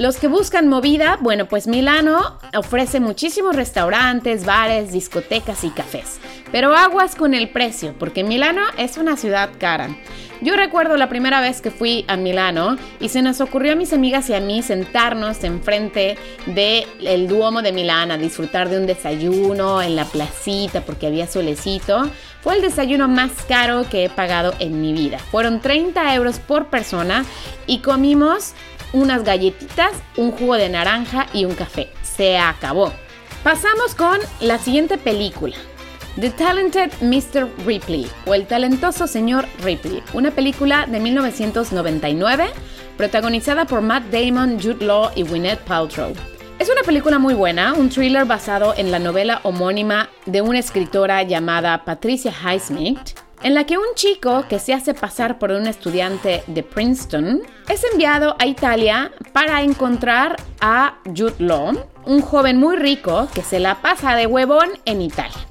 Los 0.00 0.16
que 0.16 0.28
buscan 0.28 0.66
movida, 0.66 1.18
bueno, 1.20 1.44
pues 1.44 1.66
Milano 1.66 2.38
ofrece 2.56 3.00
muchísimos 3.00 3.54
restaurantes, 3.54 4.46
bares, 4.46 4.92
discotecas 4.92 5.62
y 5.62 5.68
cafés. 5.68 6.20
Pero 6.50 6.74
aguas 6.74 7.14
con 7.14 7.34
el 7.34 7.50
precio, 7.50 7.94
porque 7.98 8.24
Milano 8.24 8.62
es 8.78 8.96
una 8.96 9.18
ciudad 9.18 9.50
cara. 9.58 9.94
Yo 10.40 10.56
recuerdo 10.56 10.96
la 10.96 11.10
primera 11.10 11.42
vez 11.42 11.60
que 11.60 11.70
fui 11.70 12.06
a 12.08 12.16
Milano 12.16 12.78
y 12.98 13.10
se 13.10 13.20
nos 13.20 13.42
ocurrió 13.42 13.72
a 13.72 13.76
mis 13.76 13.92
amigas 13.92 14.30
y 14.30 14.34
a 14.34 14.40
mí 14.40 14.62
sentarnos 14.62 15.44
enfrente 15.44 16.16
del 16.46 17.28
Duomo 17.28 17.60
de 17.60 17.72
Milán 17.72 18.10
a 18.10 18.16
disfrutar 18.16 18.70
de 18.70 18.78
un 18.78 18.86
desayuno 18.86 19.82
en 19.82 19.96
la 19.96 20.06
placita 20.06 20.80
porque 20.80 21.08
había 21.08 21.26
solecito. 21.26 22.08
Fue 22.40 22.54
el 22.56 22.62
desayuno 22.62 23.06
más 23.06 23.32
caro 23.46 23.84
que 23.90 24.06
he 24.06 24.08
pagado 24.08 24.54
en 24.60 24.80
mi 24.80 24.94
vida. 24.94 25.18
Fueron 25.18 25.60
30 25.60 26.14
euros 26.14 26.38
por 26.38 26.68
persona 26.68 27.26
y 27.66 27.80
comimos 27.80 28.54
unas 28.92 29.24
galletitas, 29.24 29.92
un 30.16 30.32
jugo 30.32 30.54
de 30.54 30.68
naranja 30.68 31.26
y 31.32 31.44
un 31.44 31.54
café. 31.54 31.88
Se 32.02 32.38
acabó. 32.38 32.92
Pasamos 33.42 33.94
con 33.94 34.18
la 34.40 34.58
siguiente 34.58 34.98
película. 34.98 35.56
The 36.20 36.30
Talented 36.30 36.90
Mr. 37.00 37.48
Ripley 37.64 38.06
o 38.26 38.34
El 38.34 38.46
talentoso 38.46 39.06
señor 39.06 39.46
Ripley, 39.62 40.02
una 40.12 40.30
película 40.32 40.86
de 40.86 40.98
1999 41.00 42.50
protagonizada 42.96 43.64
por 43.64 43.80
Matt 43.80 44.04
Damon, 44.10 44.60
Jude 44.60 44.84
Law 44.84 45.10
y 45.14 45.22
Gwyneth 45.22 45.60
Paltrow. 45.60 46.12
Es 46.58 46.68
una 46.68 46.82
película 46.82 47.18
muy 47.18 47.32
buena, 47.32 47.72
un 47.72 47.88
thriller 47.88 48.26
basado 48.26 48.74
en 48.76 48.90
la 48.90 48.98
novela 48.98 49.40
homónima 49.44 50.10
de 50.26 50.42
una 50.42 50.58
escritora 50.58 51.22
llamada 51.22 51.86
Patricia 51.86 52.30
Highsmith, 52.30 52.98
en 53.42 53.54
la 53.54 53.64
que 53.64 53.78
un 53.78 53.94
chico 53.94 54.44
que 54.48 54.58
se 54.58 54.74
hace 54.74 54.94
pasar 54.94 55.38
por 55.38 55.50
un 55.50 55.66
estudiante 55.66 56.42
de 56.46 56.62
Princeton 56.62 57.42
es 57.68 57.84
enviado 57.92 58.36
a 58.38 58.46
Italia 58.46 59.12
para 59.32 59.62
encontrar 59.62 60.36
a 60.60 60.98
Jude 61.06 61.36
Law, 61.38 61.72
un 62.04 62.20
joven 62.20 62.58
muy 62.58 62.76
rico 62.76 63.28
que 63.34 63.42
se 63.42 63.60
la 63.60 63.80
pasa 63.80 64.14
de 64.14 64.26
huevón 64.26 64.68
en 64.84 65.00
Italia. 65.00 65.46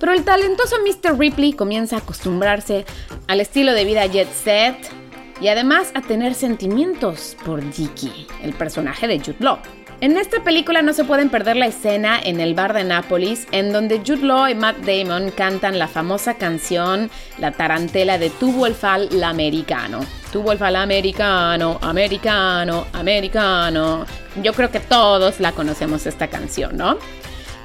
Pero 0.00 0.12
el 0.12 0.24
talentoso 0.24 0.76
Mr. 0.78 1.18
Ripley 1.18 1.52
comienza 1.52 1.96
a 1.96 1.98
acostumbrarse 1.98 2.86
al 3.26 3.40
estilo 3.40 3.72
de 3.72 3.84
vida 3.84 4.06
jet 4.06 4.32
set 4.32 4.97
y 5.40 5.48
además 5.48 5.90
a 5.94 6.02
tener 6.02 6.34
sentimientos 6.34 7.36
por 7.44 7.62
Dicky, 7.72 8.26
el 8.42 8.52
personaje 8.52 9.06
de 9.06 9.18
Jude 9.18 9.36
Law. 9.40 9.58
En 10.00 10.16
esta 10.16 10.44
película 10.44 10.80
no 10.80 10.92
se 10.92 11.04
pueden 11.04 11.28
perder 11.28 11.56
la 11.56 11.66
escena 11.66 12.20
en 12.22 12.38
el 12.38 12.54
bar 12.54 12.72
de 12.72 12.84
Nápoles, 12.84 13.48
en 13.50 13.72
donde 13.72 13.98
Jude 13.98 14.24
Law 14.24 14.46
y 14.46 14.54
Matt 14.54 14.76
Damon 14.78 15.32
cantan 15.32 15.76
la 15.76 15.88
famosa 15.88 16.34
canción 16.34 17.10
La 17.38 17.50
tarantela 17.50 18.16
de 18.16 18.30
Tuvo 18.30 18.66
el 18.66 18.76
fal 18.76 19.08
americano. 19.24 19.98
Tuvo 20.32 20.52
el 20.52 20.58
fal 20.58 20.76
americano, 20.76 21.78
americano, 21.82 22.86
americano. 22.92 24.06
Yo 24.40 24.52
creo 24.52 24.70
que 24.70 24.78
todos 24.78 25.40
la 25.40 25.50
conocemos 25.50 26.06
esta 26.06 26.28
canción, 26.28 26.76
¿no? 26.76 26.96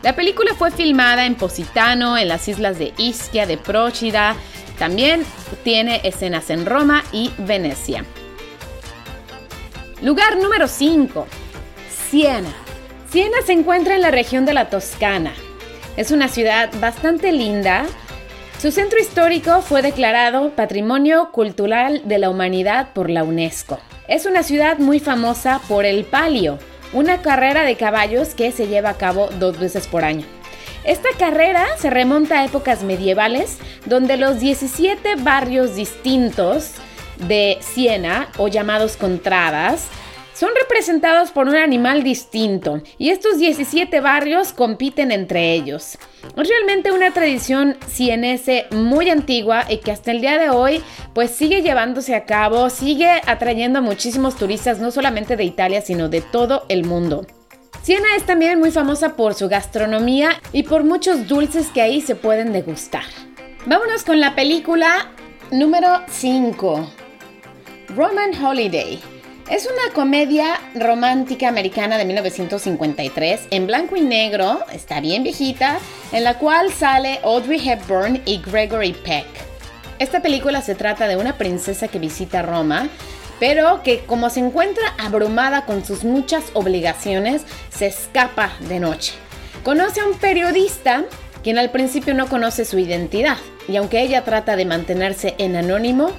La 0.03 0.17
película 0.17 0.53
fue 0.53 0.69
filmada 0.69 1.25
en 1.25 1.35
Positano, 1.35 2.17
en 2.17 2.27
las 2.27 2.49
islas 2.49 2.77
de 2.77 2.93
Ischia, 2.97 3.45
de 3.45 3.57
Procida. 3.57 4.35
También 4.77 5.23
tiene 5.63 6.01
escenas 6.03 6.49
en 6.49 6.65
Roma 6.65 7.05
y 7.13 7.31
Venecia. 7.37 8.03
Lugar 10.01 10.35
número 10.35 10.67
5. 10.67 11.25
Siena. 12.09 12.53
Siena 13.09 13.37
se 13.45 13.53
encuentra 13.53 13.95
en 13.95 14.01
la 14.01 14.11
región 14.11 14.45
de 14.45 14.53
la 14.53 14.69
Toscana. 14.69 15.33
Es 15.95 16.11
una 16.11 16.27
ciudad 16.27 16.69
bastante 16.81 17.31
linda. 17.31 17.85
Su 18.61 18.71
centro 18.71 18.99
histórico 18.99 19.61
fue 19.61 19.81
declarado 19.81 20.49
Patrimonio 20.49 21.29
Cultural 21.31 22.01
de 22.03 22.17
la 22.17 22.29
Humanidad 22.29 22.89
por 22.91 23.09
la 23.09 23.23
UNESCO. 23.23 23.79
Es 24.09 24.25
una 24.25 24.43
ciudad 24.43 24.79
muy 24.79 24.99
famosa 24.99 25.61
por 25.69 25.85
el 25.85 26.03
palio, 26.03 26.59
una 26.93 27.21
carrera 27.21 27.63
de 27.63 27.75
caballos 27.75 28.35
que 28.35 28.51
se 28.51 28.67
lleva 28.67 28.91
a 28.91 28.97
cabo 28.97 29.29
dos 29.39 29.59
veces 29.59 29.87
por 29.87 30.05
año. 30.05 30.25
Esta 30.83 31.09
carrera 31.17 31.65
se 31.77 31.89
remonta 31.89 32.39
a 32.39 32.45
épocas 32.45 32.83
medievales, 32.83 33.57
donde 33.85 34.17
los 34.17 34.39
17 34.39 35.15
barrios 35.17 35.75
distintos 35.75 36.71
de 37.27 37.57
Siena, 37.61 38.29
o 38.37 38.47
llamados 38.47 38.97
contradas, 38.97 39.87
son 40.33 40.49
representados 40.59 41.31
por 41.31 41.47
un 41.47 41.55
animal 41.55 42.03
distinto 42.03 42.81
y 42.97 43.09
estos 43.09 43.37
17 43.37 44.01
barrios 44.01 44.51
compiten 44.53 45.11
entre 45.11 45.53
ellos. 45.53 45.97
Es 46.35 46.47
realmente 46.47 46.91
una 46.91 47.11
tradición 47.11 47.77
sienese 47.87 48.65
muy 48.71 49.09
antigua 49.09 49.65
y 49.69 49.77
que 49.77 49.91
hasta 49.91 50.11
el 50.11 50.21
día 50.21 50.37
de 50.37 50.49
hoy 50.49 50.81
pues 51.13 51.31
sigue 51.31 51.61
llevándose 51.61 52.15
a 52.15 52.25
cabo, 52.25 52.69
sigue 52.69 53.09
atrayendo 53.25 53.79
a 53.79 53.83
muchísimos 53.83 54.35
turistas 54.35 54.79
no 54.79 54.91
solamente 54.91 55.35
de 55.35 55.43
Italia 55.43 55.81
sino 55.81 56.09
de 56.09 56.21
todo 56.21 56.65
el 56.69 56.85
mundo. 56.85 57.25
Siena 57.83 58.15
es 58.15 58.25
también 58.25 58.59
muy 58.59 58.71
famosa 58.71 59.15
por 59.15 59.33
su 59.33 59.49
gastronomía 59.49 60.41
y 60.53 60.63
por 60.63 60.83
muchos 60.83 61.27
dulces 61.27 61.67
que 61.67 61.81
ahí 61.81 61.99
se 62.01 62.15
pueden 62.15 62.53
degustar. 62.53 63.03
Vámonos 63.65 64.03
con 64.03 64.19
la 64.19 64.35
película 64.35 65.11
número 65.51 66.01
5, 66.09 66.89
Roman 67.89 68.43
Holiday. 68.43 69.12
Es 69.49 69.65
una 69.65 69.93
comedia 69.93 70.57
romántica 70.73 71.49
americana 71.49 71.97
de 71.97 72.05
1953 72.05 73.47
en 73.51 73.67
blanco 73.67 73.97
y 73.97 74.01
negro, 74.01 74.59
está 74.71 75.01
bien 75.01 75.23
viejita, 75.23 75.79
en 76.13 76.23
la 76.23 76.39
cual 76.39 76.71
sale 76.71 77.19
Audrey 77.23 77.59
Hepburn 77.69 78.21
y 78.25 78.41
Gregory 78.41 78.93
Peck. 78.93 79.25
Esta 79.99 80.21
película 80.21 80.61
se 80.61 80.75
trata 80.75 81.07
de 81.07 81.17
una 81.17 81.37
princesa 81.37 81.89
que 81.89 81.99
visita 81.99 82.41
Roma, 82.41 82.87
pero 83.37 83.83
que 83.83 84.05
como 84.05 84.29
se 84.29 84.39
encuentra 84.39 84.95
abrumada 84.97 85.65
con 85.65 85.83
sus 85.85 86.05
muchas 86.05 86.45
obligaciones, 86.53 87.41
se 87.69 87.87
escapa 87.87 88.53
de 88.69 88.79
noche. 88.79 89.13
Conoce 89.63 89.99
a 89.99 90.05
un 90.05 90.17
periodista 90.17 91.03
quien 91.43 91.57
al 91.57 91.69
principio 91.69 92.13
no 92.13 92.27
conoce 92.27 92.63
su 92.63 92.79
identidad, 92.79 93.37
y 93.67 93.75
aunque 93.75 94.01
ella 94.01 94.23
trata 94.23 94.55
de 94.55 94.65
mantenerse 94.65 95.35
en 95.37 95.57
anónimo, 95.57 96.11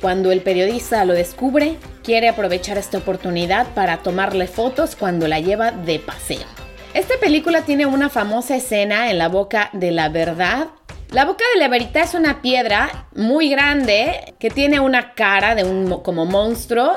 cuando 0.00 0.30
el 0.30 0.40
periodista 0.40 1.04
lo 1.04 1.12
descubre, 1.12 1.76
quiere 2.02 2.28
aprovechar 2.28 2.78
esta 2.78 2.98
oportunidad 2.98 3.66
para 3.74 3.98
tomarle 3.98 4.46
fotos 4.46 4.96
cuando 4.96 5.28
la 5.28 5.40
lleva 5.40 5.70
de 5.72 5.98
paseo. 5.98 6.46
Esta 6.94 7.14
película 7.20 7.62
tiene 7.62 7.86
una 7.86 8.08
famosa 8.08 8.56
escena 8.56 9.10
en 9.10 9.18
la 9.18 9.28
boca 9.28 9.70
de 9.72 9.92
la 9.92 10.08
verdad. 10.08 10.68
La 11.10 11.24
boca 11.24 11.44
de 11.54 11.60
la 11.60 11.68
verdad 11.68 12.02
es 12.02 12.14
una 12.14 12.42
piedra 12.42 13.06
muy 13.14 13.48
grande 13.48 14.34
que 14.38 14.50
tiene 14.50 14.80
una 14.80 15.14
cara 15.14 15.54
de 15.54 15.64
un 15.64 16.02
como 16.02 16.26
monstruo. 16.26 16.96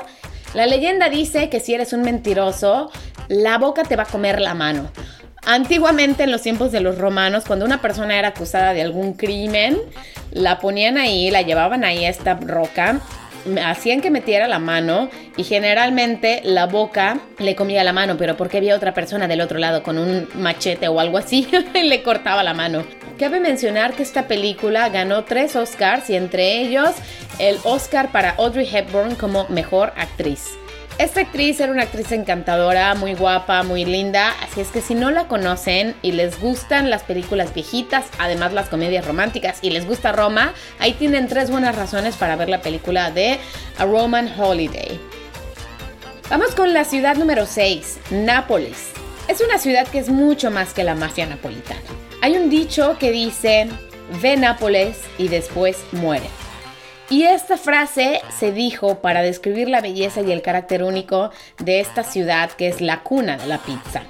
La 0.53 0.65
leyenda 0.65 1.09
dice 1.09 1.49
que 1.49 1.59
si 1.59 1.73
eres 1.73 1.93
un 1.93 2.01
mentiroso, 2.01 2.91
la 3.27 3.57
boca 3.57 3.83
te 3.83 3.95
va 3.95 4.03
a 4.03 4.07
comer 4.07 4.39
la 4.39 4.53
mano. 4.53 4.89
Antiguamente, 5.45 6.23
en 6.23 6.31
los 6.31 6.41
tiempos 6.41 6.71
de 6.71 6.79
los 6.79 6.97
romanos, 6.97 7.43
cuando 7.45 7.65
una 7.65 7.81
persona 7.81 8.17
era 8.17 8.29
acusada 8.29 8.73
de 8.73 8.81
algún 8.81 9.13
crimen, 9.13 9.77
la 10.31 10.59
ponían 10.59 10.97
ahí, 10.97 11.29
la 11.31 11.41
llevaban 11.41 11.83
ahí 11.83 12.05
a 12.05 12.09
esta 12.09 12.35
roca, 12.35 13.01
hacían 13.63 14.01
que 14.01 14.09
metiera 14.09 14.47
la 14.47 14.59
mano 14.59 15.09
y 15.37 15.43
generalmente 15.43 16.41
la 16.43 16.65
boca 16.65 17.19
le 17.39 17.55
comía 17.55 17.83
la 17.83 17.93
mano, 17.93 18.17
pero 18.17 18.37
porque 18.37 18.57
había 18.57 18.75
otra 18.75 18.93
persona 18.93 19.27
del 19.27 19.41
otro 19.41 19.59
lado 19.59 19.83
con 19.83 19.97
un 19.97 20.27
machete 20.35 20.87
o 20.87 20.99
algo 20.99 21.17
así, 21.17 21.47
le 21.73 22.03
cortaba 22.03 22.43
la 22.43 22.53
mano. 22.53 22.83
Cabe 23.19 23.39
mencionar 23.39 23.93
que 23.93 24.03
esta 24.03 24.27
película 24.27 24.89
ganó 24.89 25.23
tres 25.23 25.55
Oscars 25.55 26.09
y 26.09 26.15
entre 26.15 26.61
ellos 26.61 26.91
el 27.39 27.57
Oscar 27.63 28.11
para 28.11 28.31
Audrey 28.31 28.67
Hepburn 28.71 29.15
como 29.15 29.47
mejor 29.49 29.93
actriz. 29.97 30.57
Esta 30.99 31.21
actriz 31.21 31.59
era 31.59 31.71
una 31.71 31.83
actriz 31.83 32.11
encantadora, 32.11 32.93
muy 32.93 33.15
guapa, 33.15 33.63
muy 33.63 33.83
linda, 33.83 34.31
así 34.43 34.61
es 34.61 34.67
que 34.67 34.79
si 34.79 34.93
no 34.93 35.09
la 35.09 35.27
conocen 35.27 35.95
y 36.03 36.11
les 36.11 36.39
gustan 36.39 36.91
las 36.91 37.01
películas 37.01 37.51
viejitas, 37.51 38.05
además 38.19 38.53
las 38.53 38.69
comedias 38.69 39.03
románticas 39.03 39.57
y 39.63 39.71
les 39.71 39.87
gusta 39.87 40.11
Roma, 40.11 40.53
ahí 40.77 40.93
tienen 40.93 41.27
tres 41.27 41.49
buenas 41.49 41.75
razones 41.75 42.15
para 42.15 42.35
ver 42.35 42.47
la 42.47 42.61
película 42.61 43.09
de 43.09 43.39
A 43.79 43.85
Roman 43.85 44.31
Holiday. 44.39 44.99
Vamos 46.29 46.53
con 46.53 46.73
la 46.73 46.85
ciudad 46.85 47.15
número 47.15 47.47
6, 47.47 47.99
Nápoles. 48.11 48.91
Es 49.27 49.41
una 49.41 49.57
ciudad 49.57 49.87
que 49.87 49.97
es 49.97 50.09
mucho 50.09 50.51
más 50.51 50.75
que 50.75 50.83
la 50.83 50.93
mafia 50.93 51.25
napolitana. 51.25 51.81
Hay 52.21 52.37
un 52.37 52.51
dicho 52.51 52.97
que 52.99 53.11
dice, 53.11 53.67
ve 54.21 54.37
Nápoles 54.37 54.99
y 55.17 55.27
después 55.27 55.77
muere. 55.91 56.29
Y 57.09 57.23
esta 57.23 57.57
frase 57.57 58.21
se 58.37 58.51
dijo 58.51 58.99
para 58.99 59.21
describir 59.21 59.69
la 59.69 59.81
belleza 59.81 60.21
y 60.21 60.31
el 60.31 60.41
carácter 60.41 60.83
único 60.83 61.31
de 61.59 61.79
esta 61.79 62.03
ciudad 62.03 62.51
que 62.51 62.67
es 62.67 62.81
la 62.81 63.03
cuna 63.03 63.37
de 63.37 63.47
la 63.47 63.57
pizza. 63.59 64.03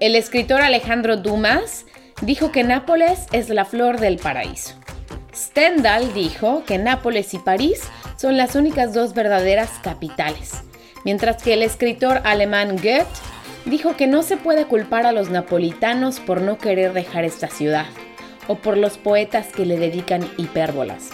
El 0.00 0.14
escritor 0.14 0.60
Alejandro 0.60 1.16
Dumas 1.16 1.86
dijo 2.22 2.52
que 2.52 2.62
Nápoles 2.62 3.26
es 3.32 3.48
la 3.48 3.64
flor 3.64 3.98
del 3.98 4.18
paraíso. 4.18 4.74
Stendhal 5.34 6.12
dijo 6.12 6.64
que 6.64 6.78
Nápoles 6.78 7.32
y 7.34 7.38
París 7.38 7.82
son 8.16 8.36
las 8.36 8.54
únicas 8.54 8.92
dos 8.92 9.14
verdaderas 9.14 9.70
capitales, 9.82 10.62
mientras 11.04 11.42
que 11.42 11.54
el 11.54 11.62
escritor 11.62 12.20
alemán 12.24 12.76
Goethe 12.76 13.06
dijo 13.64 13.96
que 13.96 14.06
no 14.06 14.22
se 14.22 14.36
puede 14.36 14.66
culpar 14.66 15.06
a 15.06 15.12
los 15.12 15.30
napolitanos 15.30 16.20
por 16.20 16.42
no 16.42 16.58
querer 16.58 16.92
dejar 16.92 17.24
esta 17.24 17.48
ciudad, 17.48 17.86
o 18.48 18.56
por 18.56 18.76
los 18.76 18.98
poetas 18.98 19.48
que 19.48 19.64
le 19.64 19.78
dedican 19.78 20.28
hipérbolas. 20.36 21.10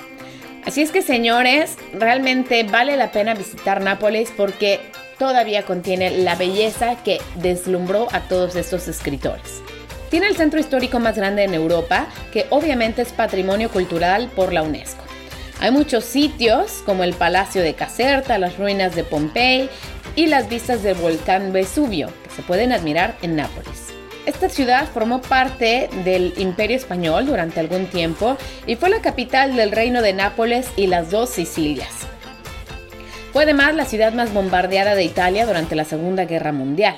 Así 0.67 0.83
es 0.83 0.91
que 0.91 1.01
señores, 1.01 1.77
realmente 1.93 2.65
vale 2.65 2.97
la 2.97 3.13
pena 3.13 3.35
visitar 3.35 3.81
Nápoles 3.81 4.33
porque 4.37 4.81
todavía 5.17 5.63
contiene 5.63 6.11
la 6.11 6.35
belleza 6.35 6.97
que 7.05 7.21
deslumbró 7.37 8.09
a 8.11 8.23
todos 8.23 8.57
estos 8.57 8.89
escritores. 8.89 9.63
Tiene 10.11 10.27
el 10.27 10.37
centro 10.37 10.59
histórico 10.59 10.99
más 10.99 11.17
grande 11.17 11.45
en 11.45 11.55
Europa, 11.55 12.09
que 12.33 12.47
obviamente 12.51 13.03
es 13.03 13.13
patrimonio 13.13 13.71
cultural 13.71 14.29
por 14.35 14.53
la 14.53 14.63
UNESCO. 14.63 15.03
Hay 15.61 15.71
muchos 15.71 16.05
sitios 16.05 16.83
como 16.85 17.05
el 17.05 17.15
Palacio 17.15 17.63
de 17.63 17.75
Caserta, 17.75 18.37
las 18.37 18.59
ruinas 18.59 18.97
de 18.97 19.05
Pompey 19.05 19.71
y 20.17 20.27
las 20.27 20.49
vistas 20.49 20.83
del 20.83 20.97
volcán 20.97 21.53
Vesubio, 21.53 22.09
que 22.25 22.31
se 22.35 22.43
pueden 22.43 22.73
admirar 22.73 23.17
en 23.23 23.37
Nápoles. 23.37 23.76
Esta 24.27 24.49
ciudad 24.49 24.89
formó 24.89 25.23
parte 25.23 25.89
del 26.05 26.35
Imperio 26.37 26.77
Español 26.77 27.27
durante 27.27 27.61
algún 27.61 27.87
tiempo 27.87 28.37
y 28.67 28.75
fue 28.75 28.91
la 28.91 29.01
capital 29.01 29.55
del 29.55 29.71
reino 29.71 30.03
de 30.03 30.13
Nápoles 30.13 30.69
y 30.75 30.89
las 30.89 31.13
dos 31.13 31.31
Sicilias. 31.31 32.09
Fue 33.33 33.45
además 33.45 33.77
la 33.77 33.85
ciudad 33.85 34.13
más 34.13 34.35
bombardeada 34.35 34.97
de 34.97 35.05
Italia 35.05 35.47
durante 35.47 35.77
la 35.77 35.85
Segunda 35.85 36.25
Guerra 36.25 36.51
Mundial. 36.51 36.97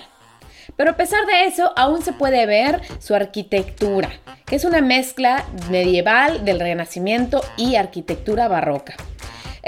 Pero 0.75 0.92
a 0.92 0.97
pesar 0.97 1.26
de 1.26 1.44
eso, 1.44 1.70
aún 1.76 2.00
se 2.02 2.14
puede 2.14 2.47
ver 2.47 2.80
su 2.99 3.14
arquitectura, 3.14 4.08
que 4.47 4.56
es 4.56 4.64
una 4.64 4.80
mezcla 4.80 5.44
medieval 5.70 6.47
del 6.47 6.61
Renacimiento 6.61 7.42
y 7.58 7.76
arquitectura 7.76 8.49
barroca. 8.49 8.94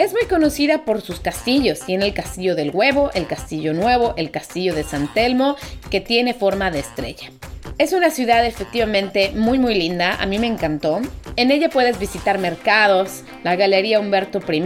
Es 0.00 0.12
muy 0.12 0.24
conocida 0.24 0.86
por 0.86 1.02
sus 1.02 1.20
castillos. 1.20 1.80
Tiene 1.80 2.06
el 2.06 2.14
Castillo 2.14 2.54
del 2.54 2.70
Huevo, 2.70 3.10
el 3.12 3.26
Castillo 3.26 3.74
Nuevo, 3.74 4.14
el 4.16 4.30
Castillo 4.30 4.74
de 4.74 4.82
San 4.82 5.12
Telmo, 5.12 5.56
que 5.90 6.00
tiene 6.00 6.32
forma 6.32 6.70
de 6.70 6.78
estrella. 6.78 7.30
Es 7.76 7.92
una 7.92 8.08
ciudad 8.08 8.46
efectivamente 8.46 9.32
muy 9.32 9.58
muy 9.58 9.74
linda, 9.74 10.16
a 10.18 10.24
mí 10.24 10.38
me 10.38 10.46
encantó. 10.46 11.02
En 11.36 11.50
ella 11.50 11.68
puedes 11.68 11.98
visitar 11.98 12.38
mercados, 12.38 13.24
la 13.44 13.56
Galería 13.56 14.00
Humberto 14.00 14.40
I. 14.50 14.62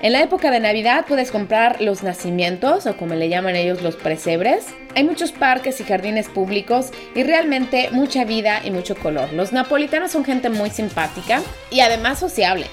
En 0.00 0.12
la 0.12 0.22
época 0.22 0.52
de 0.52 0.60
Navidad 0.60 1.06
puedes 1.08 1.32
comprar 1.32 1.82
los 1.82 2.04
nacimientos 2.04 2.86
o 2.86 2.96
como 2.96 3.16
le 3.16 3.28
llaman 3.28 3.56
ellos 3.56 3.82
los 3.82 3.96
presebres. 3.96 4.66
Hay 4.94 5.02
muchos 5.02 5.32
parques 5.32 5.80
y 5.80 5.84
jardines 5.84 6.28
públicos 6.28 6.90
y 7.16 7.24
realmente 7.24 7.90
mucha 7.90 8.24
vida 8.24 8.60
y 8.64 8.70
mucho 8.70 8.94
color. 8.94 9.32
Los 9.32 9.52
napolitanos 9.52 10.12
son 10.12 10.24
gente 10.24 10.50
muy 10.50 10.70
simpática 10.70 11.42
y 11.68 11.80
además 11.80 12.20
sociable. 12.20 12.66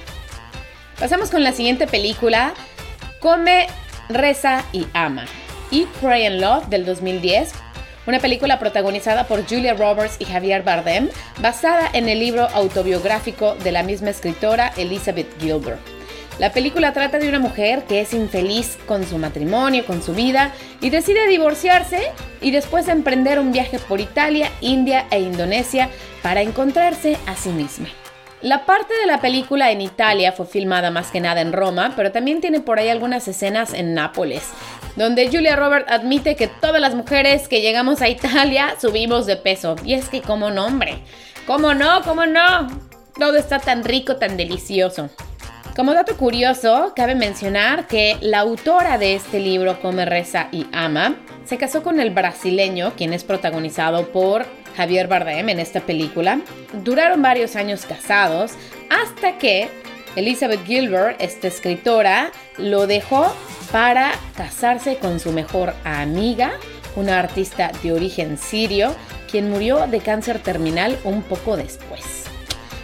Pasamos 1.00 1.30
con 1.30 1.42
la 1.42 1.52
siguiente 1.52 1.86
película, 1.86 2.52
Come, 3.20 3.66
Reza 4.10 4.64
y 4.72 4.86
Ama. 4.92 5.24
Eat, 5.72 5.88
Pray 6.00 6.26
and 6.26 6.40
Love 6.40 6.68
del 6.68 6.84
2010 6.84 7.52
una 8.06 8.18
película 8.18 8.58
protagonizada 8.58 9.28
por 9.28 9.46
Julia 9.46 9.74
Roberts 9.74 10.16
y 10.18 10.24
Javier 10.24 10.62
Bardem, 10.62 11.08
basada 11.40 11.88
en 11.92 12.08
el 12.08 12.18
libro 12.18 12.48
autobiográfico 12.54 13.54
de 13.56 13.72
la 13.72 13.82
misma 13.82 14.10
escritora 14.10 14.72
Elizabeth 14.76 15.28
Gilbert. 15.40 15.78
La 16.38 16.52
película 16.52 16.92
trata 16.92 17.18
de 17.18 17.28
una 17.28 17.38
mujer 17.38 17.84
que 17.84 18.00
es 18.00 18.14
infeliz 18.14 18.78
con 18.86 19.06
su 19.06 19.18
matrimonio, 19.18 19.84
con 19.84 20.02
su 20.02 20.14
vida, 20.14 20.52
y 20.80 20.90
decide 20.90 21.28
divorciarse 21.28 22.10
y 22.40 22.50
después 22.50 22.88
emprender 22.88 23.38
un 23.38 23.52
viaje 23.52 23.78
por 23.78 24.00
Italia, 24.00 24.50
India 24.60 25.06
e 25.10 25.20
Indonesia 25.20 25.90
para 26.22 26.40
encontrarse 26.40 27.18
a 27.26 27.36
sí 27.36 27.50
misma. 27.50 27.88
La 28.42 28.64
parte 28.64 28.94
de 28.98 29.04
la 29.06 29.20
película 29.20 29.70
en 29.70 29.82
Italia 29.82 30.32
fue 30.32 30.46
filmada 30.46 30.90
más 30.90 31.10
que 31.10 31.20
nada 31.20 31.42
en 31.42 31.52
Roma, 31.52 31.92
pero 31.94 32.10
también 32.10 32.40
tiene 32.40 32.60
por 32.60 32.78
ahí 32.78 32.88
algunas 32.88 33.28
escenas 33.28 33.74
en 33.74 33.92
Nápoles, 33.92 34.48
donde 34.96 35.28
Julia 35.30 35.56
Roberts 35.56 35.92
admite 35.92 36.36
que 36.36 36.46
todas 36.46 36.80
las 36.80 36.94
mujeres 36.94 37.48
que 37.48 37.60
llegamos 37.60 38.00
a 38.00 38.08
Italia 38.08 38.76
subimos 38.80 39.26
de 39.26 39.36
peso. 39.36 39.76
Y 39.84 39.92
es 39.92 40.08
que, 40.08 40.22
¿cómo 40.22 40.50
no, 40.50 40.64
hombre? 40.64 41.00
¿Cómo 41.46 41.74
no? 41.74 42.00
¿Cómo 42.02 42.24
no? 42.24 42.68
Todo 43.18 43.36
está 43.36 43.58
tan 43.58 43.84
rico, 43.84 44.16
tan 44.16 44.38
delicioso. 44.38 45.10
Como 45.76 45.92
dato 45.92 46.16
curioso, 46.16 46.94
cabe 46.96 47.14
mencionar 47.14 47.86
que 47.88 48.16
la 48.22 48.40
autora 48.40 48.96
de 48.96 49.16
este 49.16 49.38
libro, 49.38 49.80
Come, 49.82 50.06
Reza 50.06 50.48
y 50.50 50.66
Ama, 50.72 51.16
se 51.44 51.58
casó 51.58 51.82
con 51.82 52.00
el 52.00 52.08
brasileño, 52.10 52.94
quien 52.96 53.12
es 53.12 53.22
protagonizado 53.22 54.12
por 54.12 54.46
Javier 54.76 55.08
Bardem 55.08 55.48
en 55.48 55.60
esta 55.60 55.80
película. 55.80 56.40
Duraron 56.84 57.22
varios 57.22 57.56
años 57.56 57.86
casados 57.86 58.52
hasta 58.88 59.38
que 59.38 59.68
Elizabeth 60.16 60.64
Gilbert, 60.66 61.20
esta 61.20 61.48
escritora, 61.48 62.32
lo 62.58 62.86
dejó 62.86 63.32
para 63.70 64.12
casarse 64.36 64.96
con 64.96 65.20
su 65.20 65.32
mejor 65.32 65.74
amiga, 65.84 66.52
una 66.96 67.20
artista 67.20 67.70
de 67.82 67.92
origen 67.92 68.36
sirio, 68.36 68.94
quien 69.30 69.48
murió 69.48 69.86
de 69.86 70.00
cáncer 70.00 70.40
terminal 70.40 70.98
un 71.04 71.22
poco 71.22 71.56
después. 71.56 72.19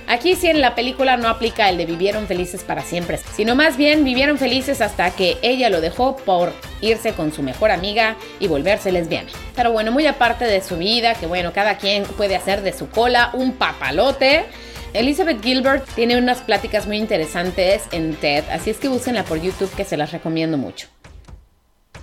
Aquí 0.09 0.37
sí 0.37 0.49
en 0.49 0.61
la 0.61 0.75
película 0.75 1.17
no 1.17 1.29
aplica 1.29 1.69
el 1.69 1.79
de 1.79 1.87
vivieron 1.87 2.27
felices 2.27 2.63
para 2.63 2.83
siempre, 2.83 3.19
sino 3.35 3.57
más 3.57 3.77
bien 3.77 4.05
vivieron 4.05 4.39
felices 4.39 4.81
hasta 4.81 5.11
que 5.11 5.37
ella 5.43 5.69
lo 5.69 5.81
dejó 5.81 6.17
por 6.17 6.53
irse 6.81 7.13
con 7.13 7.33
su 7.33 7.43
mejor 7.43 7.73
amiga 7.73 8.17
y 8.39 8.47
volverse 8.47 8.93
lesbiana. 8.93 9.29
Pero 9.57 9.73
bueno, 9.73 9.91
muy 9.91 10.07
aparte 10.07 10.45
de 10.45 10.63
su 10.63 10.77
vida, 10.77 11.15
que 11.15 11.27
bueno, 11.27 11.53
cada 11.53 11.77
quien 11.77 12.05
puede 12.05 12.37
hacer 12.37 12.63
de 12.63 12.73
su 12.73 12.89
cola 12.89 13.31
un 13.33 13.53
papalote. 13.53 14.45
Elizabeth 14.93 15.43
Gilbert 15.43 15.85
tiene 15.95 16.17
unas 16.17 16.39
pláticas 16.39 16.87
muy 16.87 16.99
interesantes 16.99 17.83
en 17.91 18.15
TED, 18.15 18.45
así 18.51 18.71
es 18.71 18.79
que 18.79 18.89
búsquenla 18.89 19.25
por 19.25 19.43
YouTube 19.43 19.75
que 19.75 19.85
se 19.85 19.97
las 19.97 20.13
recomiendo 20.13 20.57
mucho. 20.57 20.89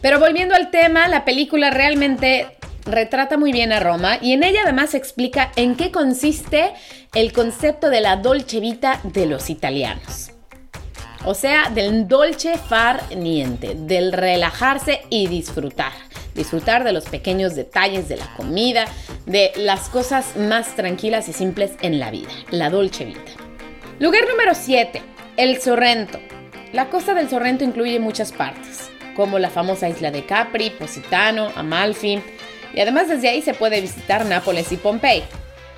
Pero 0.02 0.20
volviendo 0.20 0.54
al 0.54 0.70
tema, 0.70 1.08
la 1.08 1.24
película 1.24 1.72
realmente 1.72 2.58
retrata 2.86 3.38
muy 3.38 3.52
bien 3.52 3.72
a 3.72 3.80
Roma 3.80 4.18
y 4.22 4.34
en 4.34 4.44
ella 4.44 4.62
además 4.64 4.94
explica 4.94 5.52
en 5.56 5.76
qué 5.76 5.92
consiste 5.92 6.74
el 7.14 7.32
concepto 7.32 7.90
de 7.90 8.02
la 8.02 8.18
dolce 8.18 8.60
vita 8.60 9.00
de 9.04 9.26
los 9.26 9.50
italianos. 9.50 10.32
O 11.26 11.34
sea, 11.34 11.70
del 11.70 12.08
dolce 12.08 12.58
far 12.58 13.02
niente, 13.16 13.76
del 13.76 14.12
relajarse 14.12 15.02
y 15.10 15.28
disfrutar. 15.28 15.94
Disfrutar 16.36 16.84
de 16.84 16.92
los 16.92 17.06
pequeños 17.06 17.56
detalles 17.56 18.10
de 18.10 18.18
la 18.18 18.28
comida, 18.36 18.86
de 19.26 19.52
las 19.56 19.88
cosas 19.88 20.36
más 20.36 20.76
tranquilas 20.76 21.30
y 21.30 21.34
simples 21.34 21.74
en 21.82 22.00
la 22.00 22.12
vida, 22.12 22.32
la 22.50 22.70
dolce 22.70 23.06
vita. 23.06 23.32
Lugar 24.00 24.24
número 24.28 24.54
7, 24.54 25.02
el 25.38 25.62
Sorrento. 25.62 26.20
La 26.74 26.90
costa 26.90 27.14
del 27.14 27.30
Sorrento 27.30 27.64
incluye 27.64 28.00
muchas 28.00 28.32
partes, 28.32 28.90
como 29.16 29.40
la 29.40 29.50
famosa 29.50 29.88
isla 29.88 30.12
de 30.12 30.26
Capri, 30.26 30.72
Positano, 30.72 31.52
Amalfi, 31.56 32.20
y 32.74 32.80
además 32.80 33.08
desde 33.08 33.30
ahí 33.30 33.42
se 33.42 33.54
puede 33.54 33.82
visitar 33.82 34.26
Nápoles 34.26 34.72
y 34.72 34.78
Pompey. 34.78 35.24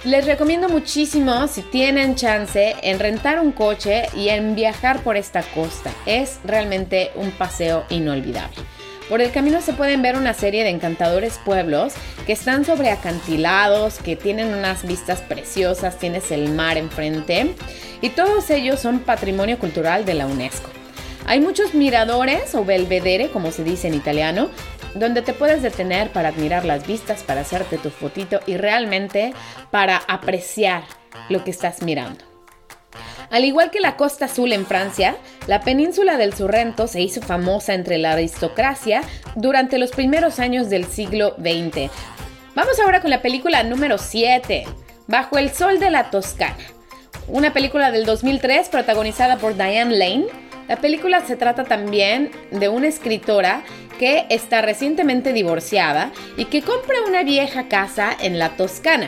Les 0.04 0.26
recomiendo 0.26 0.70
muchísimo, 0.70 1.48
si 1.48 1.62
tienen 1.64 2.16
chance, 2.16 2.76
en 2.84 3.00
rentar 3.00 3.40
un 3.40 3.52
coche 3.52 4.04
y 4.16 4.30
en 4.30 4.54
viajar 4.54 5.00
por 5.00 5.18
esta 5.18 5.42
costa. 5.42 5.92
Es 6.06 6.40
realmente 6.44 7.12
un 7.16 7.32
paseo 7.32 7.86
inolvidable. 7.90 8.58
Por 9.10 9.22
el 9.22 9.32
camino 9.32 9.62
se 9.62 9.74
pueden 9.74 10.02
ver 10.02 10.16
una 10.16 10.34
serie 10.34 10.64
de 10.64 10.70
encantadores 10.70 11.40
pueblos 11.44 11.94
que 12.26 12.34
están 12.34 12.66
sobre 12.66 12.90
acantilados, 12.90 14.00
que 14.00 14.16
tienen 14.16 14.54
unas 14.54 14.86
vistas 14.86 15.22
preciosas, 15.22 16.00
tienes 16.00 16.32
el 16.32 16.50
mar 16.50 16.78
enfrente 16.78 17.54
y 18.02 18.10
todos 18.10 18.50
ellos 18.50 18.80
son 18.80 19.00
patrimonio 19.00 19.60
cultural 19.60 20.06
de 20.06 20.16
la 20.16 20.26
UNESCO. 20.26 20.70
Hay 21.28 21.40
muchos 21.40 21.74
miradores 21.74 22.54
o 22.54 22.64
belvedere, 22.66 23.30
como 23.30 23.52
se 23.52 23.64
dice 23.64 23.88
en 23.88 23.96
italiano, 23.96 24.50
donde 24.96 25.22
te 25.22 25.34
puedes 25.34 25.62
detener 25.62 26.10
para 26.10 26.30
admirar 26.30 26.66
las 26.66 26.88
vistas, 26.88 27.24
para 27.24 27.42
hacerte 27.42 27.78
tu 27.78 27.92
fotito 27.92 28.40
y 28.48 28.58
realmente 28.58 29.34
para 29.70 29.98
apreciar 29.98 30.84
lo 31.30 31.44
que 31.44 31.52
estás 31.52 31.84
mirando. 31.84 32.26
Al 33.30 33.44
igual 33.44 33.72
que 33.72 33.80
la 33.80 33.98
Costa 33.98 34.26
Azul 34.26 34.54
en 34.54 34.66
Francia, 34.66 35.16
la 35.48 35.62
península 35.62 36.18
del 36.18 36.34
Sorrento 36.34 36.88
se 36.88 37.02
hizo 37.02 37.22
famosa 37.22 37.74
entre 37.74 37.98
la 37.98 38.14
aristocracia 38.14 39.02
durante 39.36 39.78
los 39.78 39.92
primeros 39.92 40.40
años 40.40 40.70
del 40.70 40.86
siglo 40.86 41.36
XX. 41.38 41.92
Vamos 42.56 42.80
ahora 42.80 43.02
con 43.02 43.10
la 43.10 43.22
película 43.22 43.64
número 43.64 43.98
7, 43.98 44.66
Bajo 45.08 45.38
el 45.38 45.52
Sol 45.52 45.80
de 45.80 45.92
la 45.92 46.10
Toscana, 46.10 46.56
una 47.28 47.52
película 47.52 47.92
del 47.92 48.06
2003 48.06 48.70
protagonizada 48.70 49.38
por 49.38 49.56
Diane 49.56 49.96
Lane. 49.96 50.45
La 50.67 50.78
película 50.78 51.23
se 51.25 51.36
trata 51.36 51.63
también 51.63 52.32
de 52.49 52.69
una 52.69 52.88
escritora 52.88 53.63
que 53.99 54.25
está 54.30 54.62
recientemente 54.62 55.32
divorciada 55.32 56.12
y 56.38 56.45
que 56.45 56.63
compra 56.63 56.97
una 57.08 57.23
vieja 57.23 57.67
casa 57.67 58.15
en 58.19 58.39
la 58.39 58.58
Toscana. 58.58 59.08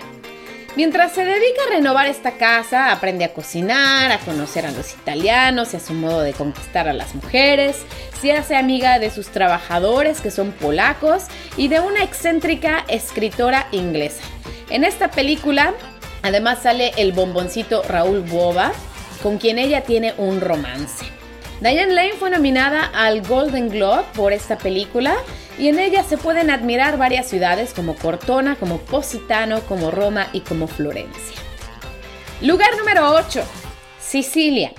Mientras 0.75 1.13
se 1.13 1.25
dedica 1.25 1.61
a 1.67 1.73
renovar 1.73 2.05
esta 2.05 2.33
casa, 2.33 2.91
aprende 2.91 3.25
a 3.25 3.33
cocinar, 3.33 4.11
a 4.11 4.19
conocer 4.19 4.67
a 4.67 4.71
los 4.71 4.93
italianos 4.93 5.73
y 5.73 5.77
a 5.77 5.79
su 5.79 5.95
modo 5.95 6.21
de 6.21 6.33
conquistar 6.33 6.87
a 6.87 6.93
las 6.93 7.15
mujeres, 7.15 7.77
se 8.21 8.33
hace 8.33 8.55
amiga 8.55 8.99
de 8.99 9.09
sus 9.09 9.29
trabajadores 9.29 10.21
que 10.21 10.29
son 10.29 10.51
polacos 10.51 11.23
y 11.57 11.67
de 11.67 11.79
una 11.79 12.03
excéntrica 12.03 12.85
escritora 12.87 13.67
inglesa. 13.71 14.21
En 14.69 14.83
esta 14.83 15.09
película 15.09 15.73
además 16.21 16.59
sale 16.61 16.91
el 16.97 17.11
bomboncito 17.11 17.81
Raúl 17.81 18.21
Boba, 18.21 18.71
con 19.23 19.39
quien 19.39 19.57
ella 19.57 19.81
tiene 19.81 20.13
un 20.19 20.41
romance. 20.41 21.16
Diane 21.59 21.91
Lane 21.91 22.13
fue 22.13 22.29
nominada 22.29 22.83
al 22.93 23.23
Golden 23.23 23.69
Globe 23.69 24.03
por 24.15 24.31
esta 24.31 24.59
película 24.59 25.15
y 25.57 25.69
en 25.69 25.79
ella 25.79 26.03
se 26.03 26.15
pueden 26.15 26.51
admirar 26.51 26.99
varias 26.99 27.27
ciudades 27.27 27.73
como 27.73 27.95
Cortona, 27.95 28.55
como 28.57 28.77
Positano, 28.77 29.61
como 29.61 29.89
Roma 29.89 30.27
y 30.33 30.41
como 30.41 30.67
Florencia. 30.67 31.35
Lugar 32.41 32.69
número 32.77 33.11
8. 33.11 33.43
Sicilia. 33.99 34.71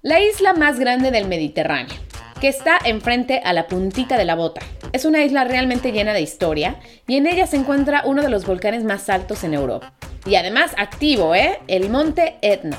La 0.00 0.20
isla 0.20 0.54
más 0.54 0.78
grande 0.78 1.10
del 1.10 1.28
Mediterráneo, 1.28 1.94
que 2.40 2.48
está 2.48 2.78
enfrente 2.82 3.42
a 3.44 3.52
la 3.52 3.66
puntita 3.66 4.16
de 4.16 4.24
la 4.24 4.36
bota. 4.36 4.62
Es 4.92 5.04
una 5.04 5.22
isla 5.22 5.44
realmente 5.44 5.92
llena 5.92 6.14
de 6.14 6.22
historia 6.22 6.80
y 7.06 7.18
en 7.18 7.26
ella 7.26 7.46
se 7.46 7.56
encuentra 7.56 8.04
uno 8.06 8.22
de 8.22 8.30
los 8.30 8.46
volcanes 8.46 8.84
más 8.84 9.10
altos 9.10 9.44
en 9.44 9.52
Europa. 9.52 9.92
Y 10.24 10.36
además 10.36 10.72
activo, 10.78 11.34
¿eh? 11.34 11.60
El 11.68 11.90
monte 11.90 12.38
Etna. 12.40 12.78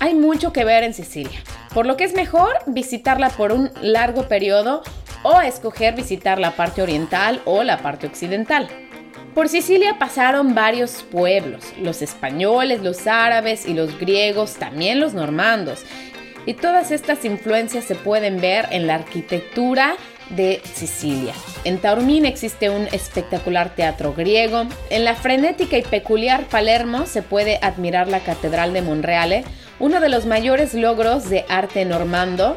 Hay 0.00 0.14
mucho 0.14 0.54
que 0.54 0.64
ver 0.64 0.82
en 0.82 0.94
Sicilia, 0.94 1.38
por 1.74 1.86
lo 1.86 1.96
que 1.96 2.04
es 2.04 2.14
mejor 2.14 2.50
visitarla 2.66 3.30
por 3.30 3.52
un 3.52 3.70
largo 3.80 4.28
periodo 4.28 4.82
o 5.22 5.40
escoger 5.40 5.94
visitar 5.94 6.38
la 6.38 6.52
parte 6.52 6.82
oriental 6.82 7.40
o 7.44 7.62
la 7.62 7.78
parte 7.78 8.06
occidental. 8.06 8.68
Por 9.34 9.48
Sicilia 9.48 9.98
pasaron 9.98 10.54
varios 10.54 11.04
pueblos, 11.10 11.64
los 11.80 12.02
españoles, 12.02 12.82
los 12.82 13.06
árabes 13.06 13.64
y 13.66 13.72
los 13.72 13.98
griegos, 13.98 14.54
también 14.54 15.00
los 15.00 15.14
normandos. 15.14 15.84
Y 16.44 16.54
todas 16.54 16.90
estas 16.90 17.24
influencias 17.24 17.84
se 17.84 17.94
pueden 17.94 18.40
ver 18.40 18.66
en 18.72 18.86
la 18.86 18.96
arquitectura 18.96 19.94
de 20.30 20.60
Sicilia. 20.74 21.32
En 21.64 21.78
Taormina 21.78 22.28
existe 22.28 22.68
un 22.68 22.88
espectacular 22.92 23.74
teatro 23.74 24.12
griego. 24.12 24.66
En 24.90 25.04
la 25.04 25.14
frenética 25.14 25.78
y 25.78 25.82
peculiar 25.82 26.44
Palermo 26.44 27.06
se 27.06 27.22
puede 27.22 27.58
admirar 27.62 28.08
la 28.08 28.20
Catedral 28.20 28.72
de 28.72 28.82
Monreale, 28.82 29.44
uno 29.82 29.98
de 29.98 30.08
los 30.08 30.26
mayores 30.26 30.74
logros 30.74 31.28
de 31.28 31.44
arte 31.48 31.84
normando 31.84 32.56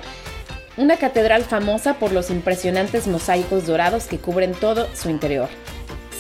una 0.78 0.98
catedral 0.98 1.44
famosa 1.44 1.96
por 1.96 2.12
los 2.12 2.30
impresionantes 2.30 3.08
mosaicos 3.08 3.66
dorados 3.66 4.06
que 4.06 4.20
cubren 4.20 4.54
todo 4.54 4.88
su 4.94 5.10
interior. 5.10 5.50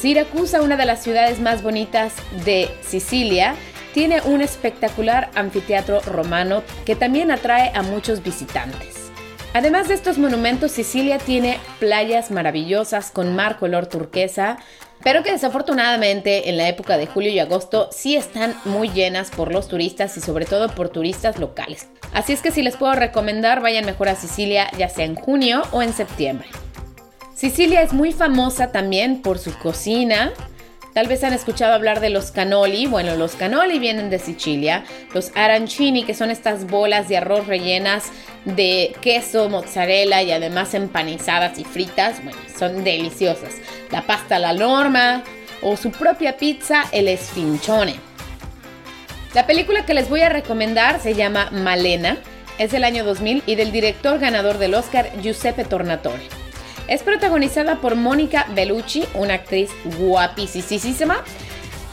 Siracusa, 0.02 0.63
una 0.63 0.78
de 0.78 0.86
las 0.88 1.04
ciudades 1.04 1.39
más 1.39 1.62
bonitas 1.62 2.13
de 2.44 2.72
Sicilia, 2.82 3.54
tiene 3.94 4.20
un 4.22 4.41
espectacular 4.41 5.30
anfiteatro 5.36 6.02
romano 6.02 6.63
que 6.88 6.96
también 6.96 7.30
atrae 7.30 7.72
a 7.76 7.84
muchos 7.84 8.24
visitantes. 8.24 9.12
Además 9.54 9.88
de 9.88 9.94
estos 9.94 10.18
monumentos, 10.18 10.72
Sicilia 10.72 11.20
tiene 11.20 11.60
playas 11.80 12.32
maravillosas 12.32 13.12
con 13.12 13.36
mar 13.36 13.58
color 13.60 13.86
turquesa, 13.86 14.58
pero 15.06 15.22
que 15.22 15.32
desafortunadamente 15.32 16.50
en 16.50 16.58
la 16.58 16.68
época 16.68 16.98
de 16.98 17.06
julio 17.06 17.30
y 17.30 17.38
agosto 17.38 17.89
sí 17.91 18.15
están 18.15 18.56
muy 18.65 18.89
llenas 18.89 19.30
por 19.30 19.54
los 19.54 19.68
turistas 19.68 20.18
y 20.18 20.20
sobre 20.20 20.46
todo 20.46 20.68
por 20.68 20.89
turistas 20.89 21.38
locales. 21.38 21.88
Así 22.12 22.34
es 22.34 22.41
que 22.41 22.50
si 22.50 22.63
les 22.63 22.76
puedo 22.76 22.96
recomendar, 22.96 23.62
vayan 23.62 23.86
mejor 23.86 24.10
a 24.10 24.15
Sicilia 24.15 24.68
ya 24.80 24.89
sea 24.89 25.06
en 25.06 25.13
junio 25.13 25.62
o 25.72 25.84
en 25.84 25.94
septiembre. 25.94 26.48
Sicilia 27.36 27.84
es 27.84 27.94
muy 27.94 28.13
famosa 28.13 28.72
también 28.72 29.22
por 29.22 29.38
su 29.38 29.56
cocina, 29.60 30.34
Tal 30.95 31.10
vez 31.10 31.25
han 31.25 31.34
escuchado 31.34 31.73
hablar 31.73 31.99
de 31.99 32.10
los 32.10 32.31
cannoli. 32.31 32.86
Bueno, 32.86 33.17
los 33.17 33.36
cannoli 33.36 33.79
vienen 33.79 34.10
de 34.10 34.17
Sicilia. 34.17 34.86
Los 35.13 35.34
arancini, 35.36 36.05
que 36.05 36.13
son 36.13 36.31
estas 36.31 36.67
bolas 36.67 37.10
de 37.10 37.17
arroz 37.17 37.47
rellenas 37.47 38.13
de 38.45 38.95
queso, 39.01 39.49
mozzarella 39.49 40.21
y 40.21 40.31
además 40.31 40.73
empanizadas 40.73 41.60
y 41.60 41.65
fritas. 41.65 42.23
Bueno, 42.23 42.39
son 42.58 42.86
deliciosas. 42.86 43.55
La 43.91 44.03
pasta 44.03 44.39
la 44.39 44.53
norma 44.53 45.21
o 45.62 45.75
su 45.75 45.91
propia 45.91 46.38
pizza, 46.38 46.86
el 46.93 47.10
esfinchone. 47.10 47.95
La 49.34 49.45
película 49.45 49.86
que 49.86 49.95
les 49.95 50.08
voy 50.08 50.21
a 50.21 50.29
recomendar 50.29 51.01
se 51.01 51.13
llama 51.13 51.49
Malena. 51.51 52.19
Es 52.58 52.71
del 52.71 52.86
año 52.86 53.03
2000 53.03 53.43
y 53.45 53.55
del 53.55 53.73
director 53.73 54.17
ganador 54.17 54.60
del 54.60 54.75
Oscar 54.75 55.12
Giuseppe 55.21 55.65
Tornatore. 55.65 56.44
Es 56.88 57.02
protagonizada 57.02 57.82
por 57.82 57.95
Mónica 57.95 58.45
Bellucci, 58.54 59.06
una 59.15 59.36
actriz 59.36 59.71
guapísima. 59.98 61.24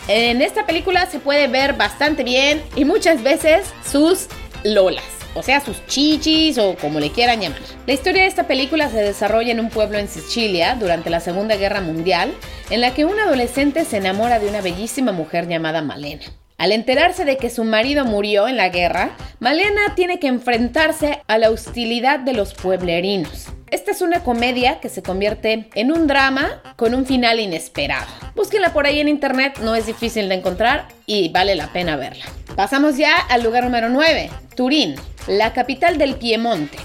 En 0.09 0.43
esta 0.43 0.67
película 0.67 1.07
se 1.07 1.19
puede 1.19 1.49
ver 1.49 1.75
bastante 1.75 2.25
bien 2.25 2.63
y 2.77 2.85
muchas 2.85 3.23
veces 3.23 3.73
sus 3.91 4.27
lolas, 4.65 5.05
o 5.35 5.43
sea, 5.43 5.61
sus 5.61 5.87
chichis 5.87 6.59
o 6.59 6.75
como 6.75 7.01
le 7.01 7.11
quieran 7.11 7.41
llamar. 7.41 7.61
La 7.87 7.95
historia 7.95 8.23
de 8.23 8.29
esta 8.29 8.47
película 8.47 8.91
se 8.91 8.99
desarrolla 8.99 9.53
en 9.53 9.61
un 9.61 9.71
pueblo 9.71 9.99
en 9.99 10.09
Sicilia 10.09 10.77
durante 10.79 11.09
la 11.09 11.21
Segunda 11.21 11.57
Guerra 11.57 11.81
Mundial, 11.81 12.35
en 12.69 12.81
la 12.81 12.93
que 12.93 13.05
un 13.05 13.19
adolescente 13.19 13.85
se 13.85 13.97
enamora 13.97 14.41
de 14.41 14.49
una 14.49 14.61
bellísima 14.61 15.13
mujer 15.13 15.49
llamada 15.49 15.81
Malena. 15.83 16.25
Al 16.63 16.71
enterarse 16.71 17.25
de 17.25 17.39
que 17.39 17.51
su 17.51 17.65
marido 17.65 18.05
murió 18.05 18.47
en 18.47 18.57
la 18.57 18.69
guerra, 18.69 19.17
Malena 19.41 19.97
tiene 19.97 20.21
que 20.21 20.29
enfrentarse 20.29 21.21
a 21.27 21.37
la 21.37 21.51
hostilidad 21.51 22.21
de 22.21 22.35
los 22.35 22.55
pueblerinos. 22.55 23.49
Esta 23.73 23.91
es 23.91 24.01
una 24.01 24.23
comedia 24.23 24.79
que 24.79 24.89
se 24.89 25.03
convierte 25.03 25.69
en 25.75 25.91
un 25.91 26.07
drama 26.07 26.63
con 26.77 26.95
un 26.95 27.05
final 27.05 27.41
inesperado. 27.41 28.07
Búsquenla 28.37 28.73
por 28.73 28.87
ahí 28.87 29.01
en 29.01 29.09
internet, 29.09 29.59
no 29.61 29.75
es 29.75 29.87
difícil 29.87 30.29
de 30.29 30.37
encontrar 30.37 30.87
y 31.05 31.31
vale 31.31 31.57
la 31.57 31.73
pena 31.73 31.97
verla. 31.97 32.27
Pasamos 32.55 32.97
ya 32.97 33.17
al 33.17 33.43
lugar 33.43 33.65
número 33.65 33.89
9, 33.89 34.31
Turín, 34.55 34.95
la 35.27 35.53
capital 35.55 35.99
del 35.99 36.15
Piemonte. 36.15 36.79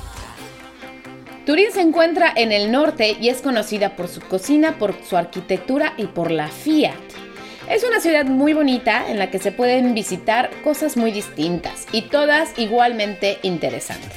Turín 1.46 1.72
se 1.72 1.82
encuentra 1.82 2.34
en 2.36 2.52
el 2.52 2.72
norte 2.72 3.16
y 3.22 3.30
es 3.30 3.44
conocida 3.44 3.96
por 3.96 4.08
su 4.08 4.22
cocina, 4.22 4.80
por 4.80 4.96
su 5.04 5.18
arquitectura 5.18 5.94
y 5.98 6.06
por 6.06 6.32
la 6.32 6.48
Fiat. 6.48 7.27
Es 7.70 7.84
una 7.84 8.00
ciudad 8.00 8.26
muy 8.26 8.54
bonita 8.54 9.10
en 9.10 9.20
la 9.20 9.30
que 9.30 9.40
se 9.40 9.52
pueden 9.52 9.94
visitar 9.94 10.50
cosas 10.64 10.96
muy 10.96 11.12
distintas 11.12 11.86
y 11.92 12.04
todas 12.04 12.58
igualmente 12.58 13.40
interesantes. 13.42 14.14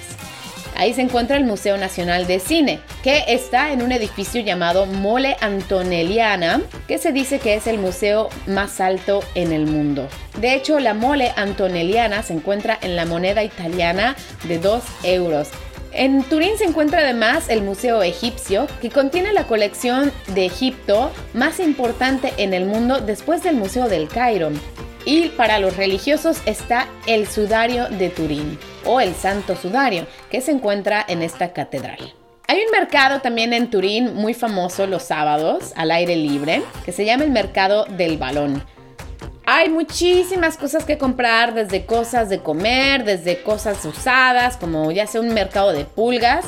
Ahí 0.76 0.94
se 0.94 1.02
encuentra 1.02 1.36
el 1.36 1.44
Museo 1.44 1.76
Nacional 1.76 2.28
de 2.28 2.38
Cine, 2.38 2.78
que 3.02 3.24
está 3.26 3.72
en 3.72 3.82
un 3.82 3.90
edificio 3.90 4.40
llamado 4.40 4.86
Mole 4.86 5.36
Antonelliana, 5.40 6.62
que 6.86 6.98
se 6.98 7.12
dice 7.12 7.40
que 7.40 7.54
es 7.54 7.66
el 7.66 7.78
museo 7.78 8.28
más 8.46 8.80
alto 8.80 9.20
en 9.34 9.52
el 9.52 9.66
mundo. 9.66 10.08
De 10.40 10.54
hecho, 10.54 10.78
la 10.78 10.94
Mole 10.94 11.32
Antonelliana 11.36 12.22
se 12.22 12.34
encuentra 12.34 12.78
en 12.80 12.94
la 12.94 13.04
moneda 13.04 13.42
italiana 13.42 14.14
de 14.46 14.58
2 14.58 14.82
euros. 15.02 15.48
En 15.92 16.22
Turín 16.22 16.56
se 16.56 16.64
encuentra 16.64 17.00
además 17.00 17.48
el 17.48 17.62
Museo 17.62 18.02
Egipcio, 18.02 18.68
que 18.80 18.90
contiene 18.90 19.32
la 19.32 19.48
colección 19.48 20.12
de 20.28 20.46
Egipto 20.46 21.10
más 21.34 21.58
importante 21.58 22.32
en 22.36 22.54
el 22.54 22.64
mundo 22.64 23.00
después 23.00 23.42
del 23.42 23.56
Museo 23.56 23.88
del 23.88 24.08
Cairo. 24.08 24.50
Y 25.04 25.30
para 25.30 25.58
los 25.58 25.76
religiosos 25.76 26.42
está 26.46 26.86
el 27.06 27.26
Sudario 27.26 27.88
de 27.88 28.08
Turín 28.08 28.58
o 28.84 29.00
el 29.00 29.14
Santo 29.14 29.56
Sudario, 29.56 30.06
que 30.30 30.40
se 30.40 30.52
encuentra 30.52 31.04
en 31.08 31.22
esta 31.22 31.52
catedral. 31.52 32.14
Hay 32.46 32.58
un 32.58 32.72
mercado 32.72 33.20
también 33.20 33.52
en 33.52 33.70
Turín 33.70 34.14
muy 34.14 34.34
famoso 34.34 34.86
los 34.86 35.04
sábados 35.04 35.72
al 35.76 35.90
aire 35.90 36.16
libre, 36.16 36.62
que 36.84 36.92
se 36.92 37.04
llama 37.04 37.24
el 37.24 37.30
Mercado 37.30 37.84
del 37.84 38.18
Balón. 38.18 38.64
Hay 39.52 39.68
muchísimas 39.68 40.56
cosas 40.56 40.84
que 40.84 40.96
comprar, 40.96 41.54
desde 41.54 41.84
cosas 41.84 42.28
de 42.28 42.38
comer, 42.38 43.02
desde 43.02 43.42
cosas 43.42 43.84
usadas, 43.84 44.56
como 44.56 44.92
ya 44.92 45.08
sea 45.08 45.20
un 45.20 45.34
mercado 45.34 45.72
de 45.72 45.84
pulgas 45.84 46.44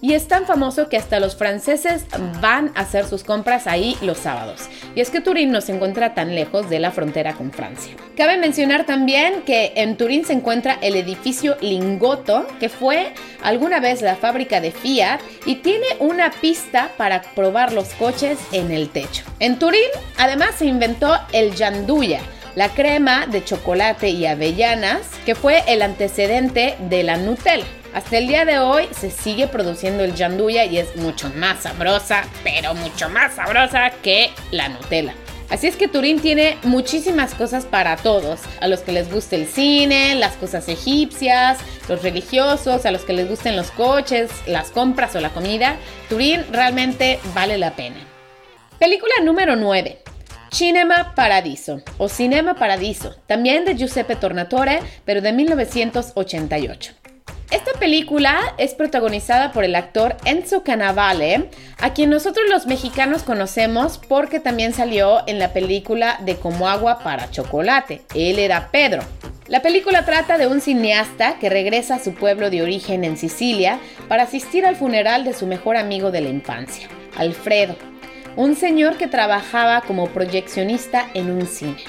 y 0.00 0.14
es 0.14 0.28
tan 0.28 0.46
famoso 0.46 0.88
que 0.88 0.96
hasta 0.96 1.20
los 1.20 1.36
franceses 1.36 2.06
van 2.40 2.72
a 2.74 2.80
hacer 2.80 3.04
sus 3.04 3.24
compras 3.24 3.66
ahí 3.66 3.96
los 4.00 4.18
sábados. 4.18 4.68
Y 4.94 5.00
es 5.00 5.10
que 5.10 5.20
Turín 5.20 5.50
no 5.50 5.60
se 5.60 5.74
encuentra 5.74 6.14
tan 6.14 6.34
lejos 6.34 6.70
de 6.70 6.78
la 6.78 6.90
frontera 6.90 7.34
con 7.34 7.52
Francia. 7.52 7.94
Cabe 8.16 8.38
mencionar 8.38 8.86
también 8.86 9.42
que 9.42 9.72
en 9.76 9.96
Turín 9.96 10.24
se 10.24 10.32
encuentra 10.32 10.78
el 10.80 10.96
edificio 10.96 11.56
Lingotto, 11.60 12.46
que 12.60 12.68
fue 12.68 13.12
alguna 13.42 13.80
vez 13.80 14.02
la 14.02 14.16
fábrica 14.16 14.60
de 14.60 14.70
Fiat 14.70 15.20
y 15.46 15.56
tiene 15.56 15.86
una 15.98 16.30
pista 16.30 16.92
para 16.96 17.22
probar 17.34 17.72
los 17.72 17.88
coches 17.94 18.38
en 18.52 18.70
el 18.70 18.90
techo. 18.90 19.24
En 19.40 19.58
Turín 19.58 19.90
además 20.16 20.54
se 20.56 20.66
inventó 20.66 21.16
el 21.32 21.54
Janduya, 21.56 22.20
la 22.58 22.70
crema 22.70 23.28
de 23.28 23.44
chocolate 23.44 24.08
y 24.08 24.26
avellanas, 24.26 25.02
que 25.24 25.36
fue 25.36 25.62
el 25.68 25.80
antecedente 25.80 26.74
de 26.90 27.04
la 27.04 27.16
Nutella. 27.16 27.64
Hasta 27.94 28.18
el 28.18 28.26
día 28.26 28.44
de 28.44 28.58
hoy 28.58 28.88
se 28.90 29.12
sigue 29.12 29.46
produciendo 29.46 30.02
el 30.02 30.16
janduya 30.16 30.64
y 30.64 30.78
es 30.78 30.96
mucho 30.96 31.30
más 31.36 31.60
sabrosa, 31.62 32.24
pero 32.42 32.74
mucho 32.74 33.08
más 33.10 33.34
sabrosa 33.34 33.90
que 34.02 34.30
la 34.50 34.68
Nutella. 34.70 35.14
Así 35.50 35.68
es 35.68 35.76
que 35.76 35.86
Turín 35.86 36.18
tiene 36.18 36.58
muchísimas 36.64 37.32
cosas 37.32 37.64
para 37.64 37.96
todos, 37.96 38.40
a 38.60 38.66
los 38.66 38.80
que 38.80 38.90
les 38.90 39.08
guste 39.08 39.36
el 39.36 39.46
cine, 39.46 40.16
las 40.16 40.32
cosas 40.32 40.68
egipcias, 40.68 41.58
los 41.88 42.02
religiosos, 42.02 42.84
a 42.86 42.90
los 42.90 43.02
que 43.02 43.12
les 43.12 43.28
gusten 43.28 43.54
los 43.54 43.70
coches, 43.70 44.32
las 44.48 44.72
compras 44.72 45.14
o 45.14 45.20
la 45.20 45.30
comida, 45.30 45.76
Turín 46.08 46.44
realmente 46.50 47.20
vale 47.36 47.56
la 47.56 47.76
pena. 47.76 47.98
Película 48.80 49.14
número 49.22 49.54
9. 49.54 50.07
Cinema 50.50 51.14
Paradiso 51.14 51.82
o 51.98 52.08
Cinema 52.08 52.54
Paradiso, 52.54 53.14
también 53.26 53.64
de 53.64 53.76
Giuseppe 53.76 54.16
Tornatore, 54.16 54.80
pero 55.04 55.20
de 55.20 55.32
1988. 55.32 56.92
Esta 57.50 57.72
película 57.78 58.54
es 58.58 58.74
protagonizada 58.74 59.52
por 59.52 59.64
el 59.64 59.74
actor 59.74 60.16
Enzo 60.24 60.64
Cannavale, 60.64 61.48
a 61.78 61.94
quien 61.94 62.10
nosotros 62.10 62.44
los 62.50 62.66
mexicanos 62.66 63.22
conocemos 63.22 63.98
porque 63.98 64.38
también 64.38 64.74
salió 64.74 65.22
en 65.26 65.38
la 65.38 65.52
película 65.52 66.18
de 66.20 66.36
Como 66.36 66.68
agua 66.68 66.98
para 67.02 67.30
chocolate. 67.30 68.02
Él 68.14 68.38
era 68.38 68.70
Pedro. 68.70 69.02
La 69.46 69.62
película 69.62 70.04
trata 70.04 70.36
de 70.36 70.46
un 70.46 70.60
cineasta 70.60 71.38
que 71.38 71.48
regresa 71.48 71.94
a 71.94 72.04
su 72.04 72.14
pueblo 72.14 72.50
de 72.50 72.62
origen 72.62 73.02
en 73.02 73.16
Sicilia 73.16 73.80
para 74.08 74.24
asistir 74.24 74.66
al 74.66 74.76
funeral 74.76 75.24
de 75.24 75.32
su 75.32 75.46
mejor 75.46 75.78
amigo 75.78 76.10
de 76.10 76.20
la 76.20 76.28
infancia, 76.28 76.86
Alfredo, 77.16 77.76
un 78.38 78.54
señor 78.54 78.96
que 78.96 79.08
trabajaba 79.08 79.80
como 79.80 80.06
proyeccionista 80.10 81.10
en 81.12 81.28
un 81.28 81.44
cine. 81.48 81.82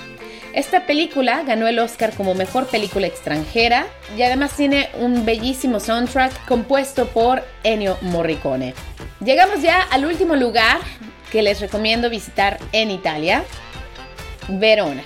Esta 0.51 0.88
película 0.88 1.43
ganó 1.43 1.67
el 1.67 1.77
Oscar 1.77 2.12
como 2.15 2.33
mejor 2.33 2.65
película 2.65 3.05
extranjera 3.05 3.85
y 4.17 4.23
además 4.23 4.55
tiene 4.55 4.89
un 4.99 5.25
bellísimo 5.25 5.79
soundtrack 5.79 6.47
compuesto 6.47 7.05
por 7.05 7.43
Ennio 7.63 7.99
Morricone. 8.01 8.73
Llegamos 9.23 9.62
ya 9.62 9.83
al 9.91 10.05
último 10.05 10.35
lugar 10.35 10.79
que 11.31 11.43
les 11.43 11.62
recomiendo 11.62 12.09
visitar 12.09 12.57
en 12.71 12.89
Italia, 12.89 13.43
Verona. 14.47 15.03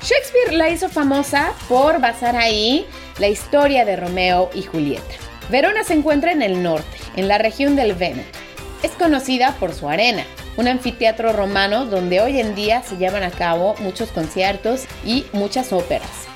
Shakespeare 0.00 0.54
la 0.54 0.70
hizo 0.70 0.88
famosa 0.88 1.52
por 1.68 2.00
basar 2.00 2.36
ahí 2.36 2.86
la 3.18 3.28
historia 3.28 3.84
de 3.84 3.96
Romeo 3.96 4.48
y 4.54 4.62
Julieta. 4.62 5.14
Verona 5.50 5.84
se 5.84 5.92
encuentra 5.92 6.32
en 6.32 6.40
el 6.40 6.62
norte, 6.62 6.96
en 7.16 7.28
la 7.28 7.36
región 7.36 7.76
del 7.76 7.92
Véneto. 7.92 8.45
Es 8.82 8.90
conocida 8.92 9.56
por 9.58 9.72
su 9.72 9.88
arena, 9.88 10.24
un 10.56 10.68
anfiteatro 10.68 11.32
romano 11.32 11.86
donde 11.86 12.20
hoy 12.20 12.40
en 12.40 12.54
día 12.54 12.82
se 12.82 12.96
llevan 12.96 13.22
a 13.22 13.30
cabo 13.30 13.74
muchos 13.78 14.10
conciertos 14.10 14.86
y 15.04 15.24
muchas 15.32 15.72
óperas. 15.72 16.26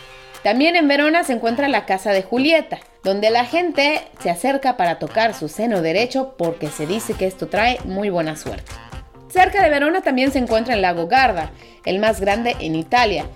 También 0.43 0.75
en 0.75 0.89
Verona 0.89 1.23
se 1.23 1.35
encuentra 1.35 1.69
la 1.69 1.85
Casa 1.85 2.13
de 2.13 2.23
Julieta, 2.23 2.79
donde 3.05 3.31
la 3.31 3.45
gente 3.45 4.01
se 4.23 4.31
acerca 4.31 4.79
para 4.79 4.99
tocar 4.99 5.35
su 5.35 5.49
seno 5.49 5.83
derecho 5.83 6.35
porque 6.39 6.69
se 6.69 6.87
dice 6.87 7.13
que 7.13 7.27
esto 7.27 7.49
trae 7.49 7.79
muy 7.85 8.09
buena 8.09 8.37
suerte. 8.37 8.73
Cerca 9.29 9.63
de 9.63 9.71
Verona 9.71 10.01
también 10.01 10.33
se 10.33 10.39
encuentra 10.39 10.75
el 10.75 10.83
lago 10.83 11.07
Garda, 11.07 11.51
el 11.85 11.99
más 11.99 12.21
grande 12.21 12.57
en 12.59 12.75
Italia, 12.75 13.27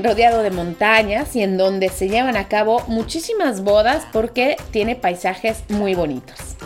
rodeado 0.00 0.42
de 0.42 0.50
montañas 0.50 1.34
y 1.34 1.42
en 1.42 1.56
donde 1.56 1.88
se 1.88 2.08
llevan 2.08 2.36
a 2.36 2.46
cabo 2.46 2.84
muchísimas 2.86 3.62
bodas 3.62 4.06
porque 4.12 4.56
tiene 4.70 4.96
paisajes 4.96 5.64
muy 5.68 5.94
bonitos. 5.94 6.56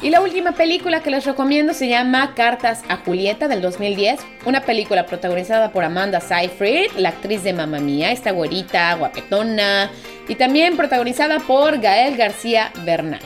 Y 0.00 0.10
la 0.10 0.20
última 0.20 0.52
película 0.52 1.02
que 1.02 1.10
les 1.10 1.24
recomiendo 1.24 1.74
se 1.74 1.88
llama 1.88 2.32
Cartas 2.36 2.84
a 2.88 2.98
Julieta 2.98 3.48
del 3.48 3.60
2010, 3.60 4.20
una 4.46 4.60
película 4.60 5.06
protagonizada 5.06 5.72
por 5.72 5.82
Amanda 5.82 6.20
Seyfried, 6.20 6.92
la 6.96 7.08
actriz 7.08 7.42
de 7.42 7.52
Mamma 7.52 7.80
Mía, 7.80 8.12
esta 8.12 8.30
güerita, 8.30 8.94
guapetona, 8.94 9.90
y 10.28 10.36
también 10.36 10.76
protagonizada 10.76 11.40
por 11.40 11.80
Gael 11.80 12.16
García 12.16 12.70
Bernal. 12.84 13.20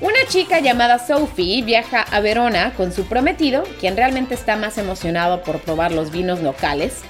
Una 0.00 0.18
chica 0.28 0.60
llamada 0.60 1.04
Sophie 1.04 1.62
viaja 1.62 2.02
a 2.02 2.20
Verona 2.20 2.74
con 2.76 2.92
su 2.92 3.06
prometido, 3.06 3.64
quien 3.80 3.96
realmente 3.96 4.34
está 4.34 4.54
más 4.54 4.78
emocionado 4.78 5.42
por 5.42 5.58
probar 5.58 5.90
los 5.90 6.12
vinos 6.12 6.40
locales. 6.42 7.02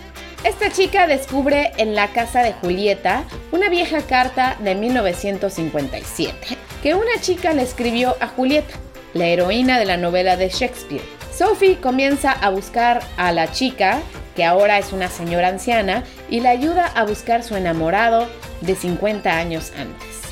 Esta 0.44 0.70
chica 0.70 1.06
descubre 1.06 1.72
en 1.76 1.94
la 1.94 2.08
casa 2.08 2.42
de 2.42 2.54
Julieta 2.54 3.24
una 3.52 3.68
vieja 3.68 4.00
carta 4.02 4.56
de 4.60 4.74
1957 4.74 6.56
que 6.82 6.94
una 6.94 7.18
chica 7.20 7.54
le 7.54 7.62
escribió 7.62 8.14
a 8.20 8.28
Julieta 8.28 8.74
la 9.14 9.27
heroína 9.27 9.79
de 9.79 9.87
la 9.87 9.96
novela 9.96 10.37
de 10.37 10.48
Shakespeare. 10.48 11.05
Sophie 11.37 11.81
comienza 11.81 12.33
a 12.33 12.50
buscar 12.50 13.03
a 13.16 13.33
la 13.33 13.50
chica, 13.50 14.00
que 14.37 14.44
ahora 14.44 14.79
es 14.79 14.92
una 14.92 15.09
señora 15.09 15.48
anciana, 15.48 16.05
y 16.29 16.40
la 16.40 16.50
ayuda 16.50 16.87
a 16.87 17.05
buscar 17.05 17.42
su 17.42 17.57
enamorado 17.57 18.29
de 18.61 18.74
50 18.74 19.37
años 19.37 19.72
antes. 19.79 20.22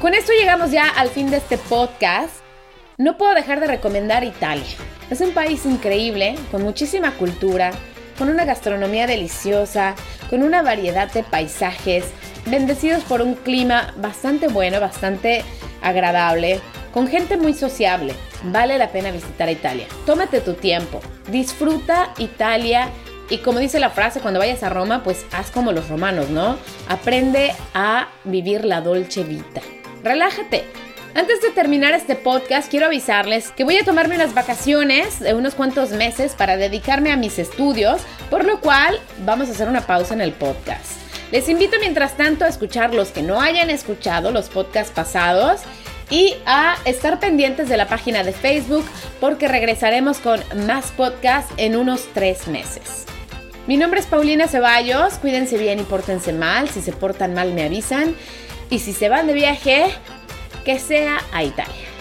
Con 0.00 0.14
esto 0.14 0.32
llegamos 0.32 0.70
ya 0.70 0.88
al 0.88 1.08
fin 1.08 1.30
de 1.30 1.38
este 1.38 1.58
podcast. 1.58 2.34
No 2.96 3.18
puedo 3.18 3.34
dejar 3.34 3.60
de 3.60 3.66
recomendar 3.66 4.24
Italia. 4.24 4.64
Es 5.10 5.20
un 5.20 5.32
país 5.32 5.64
increíble, 5.66 6.36
con 6.50 6.62
muchísima 6.62 7.12
cultura, 7.12 7.72
con 8.18 8.28
una 8.28 8.44
gastronomía 8.44 9.06
deliciosa, 9.06 9.94
con 10.28 10.42
una 10.42 10.62
variedad 10.62 11.10
de 11.12 11.22
paisajes, 11.22 12.04
bendecidos 12.46 13.04
por 13.04 13.22
un 13.22 13.34
clima 13.34 13.94
bastante 13.96 14.48
bueno, 14.48 14.80
bastante 14.80 15.44
agradable, 15.82 16.60
con 16.92 17.06
gente 17.06 17.36
muy 17.36 17.54
sociable. 17.54 18.14
Vale 18.44 18.78
la 18.78 18.90
pena 18.90 19.10
visitar 19.10 19.48
Italia. 19.48 19.86
Tómate 20.06 20.40
tu 20.40 20.54
tiempo, 20.54 21.00
disfruta 21.30 22.12
Italia 22.18 22.88
y 23.30 23.38
como 23.38 23.58
dice 23.58 23.78
la 23.78 23.90
frase, 23.90 24.20
cuando 24.20 24.40
vayas 24.40 24.62
a 24.62 24.70
Roma, 24.70 25.02
pues 25.02 25.26
haz 25.32 25.50
como 25.50 25.72
los 25.72 25.88
romanos, 25.88 26.30
¿no? 26.30 26.56
Aprende 26.88 27.52
a 27.74 28.08
vivir 28.24 28.64
la 28.64 28.80
dolce 28.80 29.22
vita. 29.24 29.60
Relájate. 30.02 30.64
Antes 31.14 31.42
de 31.42 31.50
terminar 31.50 31.94
este 31.94 32.14
podcast, 32.14 32.70
quiero 32.70 32.86
avisarles 32.86 33.50
que 33.50 33.64
voy 33.64 33.76
a 33.76 33.84
tomarme 33.84 34.14
unas 34.14 34.34
vacaciones 34.34 35.18
de 35.20 35.34
unos 35.34 35.54
cuantos 35.54 35.90
meses 35.90 36.34
para 36.34 36.56
dedicarme 36.56 37.10
a 37.10 37.16
mis 37.16 37.38
estudios, 37.38 38.02
por 38.30 38.44
lo 38.44 38.60
cual 38.60 39.00
vamos 39.24 39.48
a 39.48 39.52
hacer 39.52 39.68
una 39.68 39.80
pausa 39.80 40.14
en 40.14 40.20
el 40.20 40.32
podcast. 40.32 40.92
Les 41.32 41.48
invito 41.48 41.76
mientras 41.80 42.16
tanto 42.16 42.44
a 42.44 42.48
escuchar 42.48 42.94
los 42.94 43.08
que 43.08 43.22
no 43.22 43.40
hayan 43.40 43.68
escuchado 43.68 44.30
los 44.30 44.48
podcasts 44.48 44.92
pasados 44.94 45.60
y 46.10 46.34
a 46.46 46.76
estar 46.84 47.20
pendientes 47.20 47.68
de 47.68 47.76
la 47.76 47.88
página 47.88 48.24
de 48.24 48.32
Facebook 48.32 48.84
porque 49.20 49.48
regresaremos 49.48 50.18
con 50.18 50.40
más 50.66 50.92
podcasts 50.92 51.52
en 51.56 51.76
unos 51.76 52.08
tres 52.14 52.48
meses. 52.48 53.06
Mi 53.66 53.76
nombre 53.76 54.00
es 54.00 54.06
Paulina 54.06 54.48
Ceballos, 54.48 55.14
cuídense 55.14 55.58
bien 55.58 55.78
y 55.78 55.82
pórtense 55.82 56.32
mal, 56.32 56.68
si 56.70 56.80
se 56.80 56.92
portan 56.92 57.34
mal 57.34 57.52
me 57.52 57.64
avisan 57.64 58.14
y 58.70 58.78
si 58.78 58.92
se 58.92 59.08
van 59.08 59.26
de 59.26 59.34
viaje, 59.34 59.86
que 60.64 60.78
sea 60.78 61.18
a 61.32 61.44
Italia. 61.44 61.97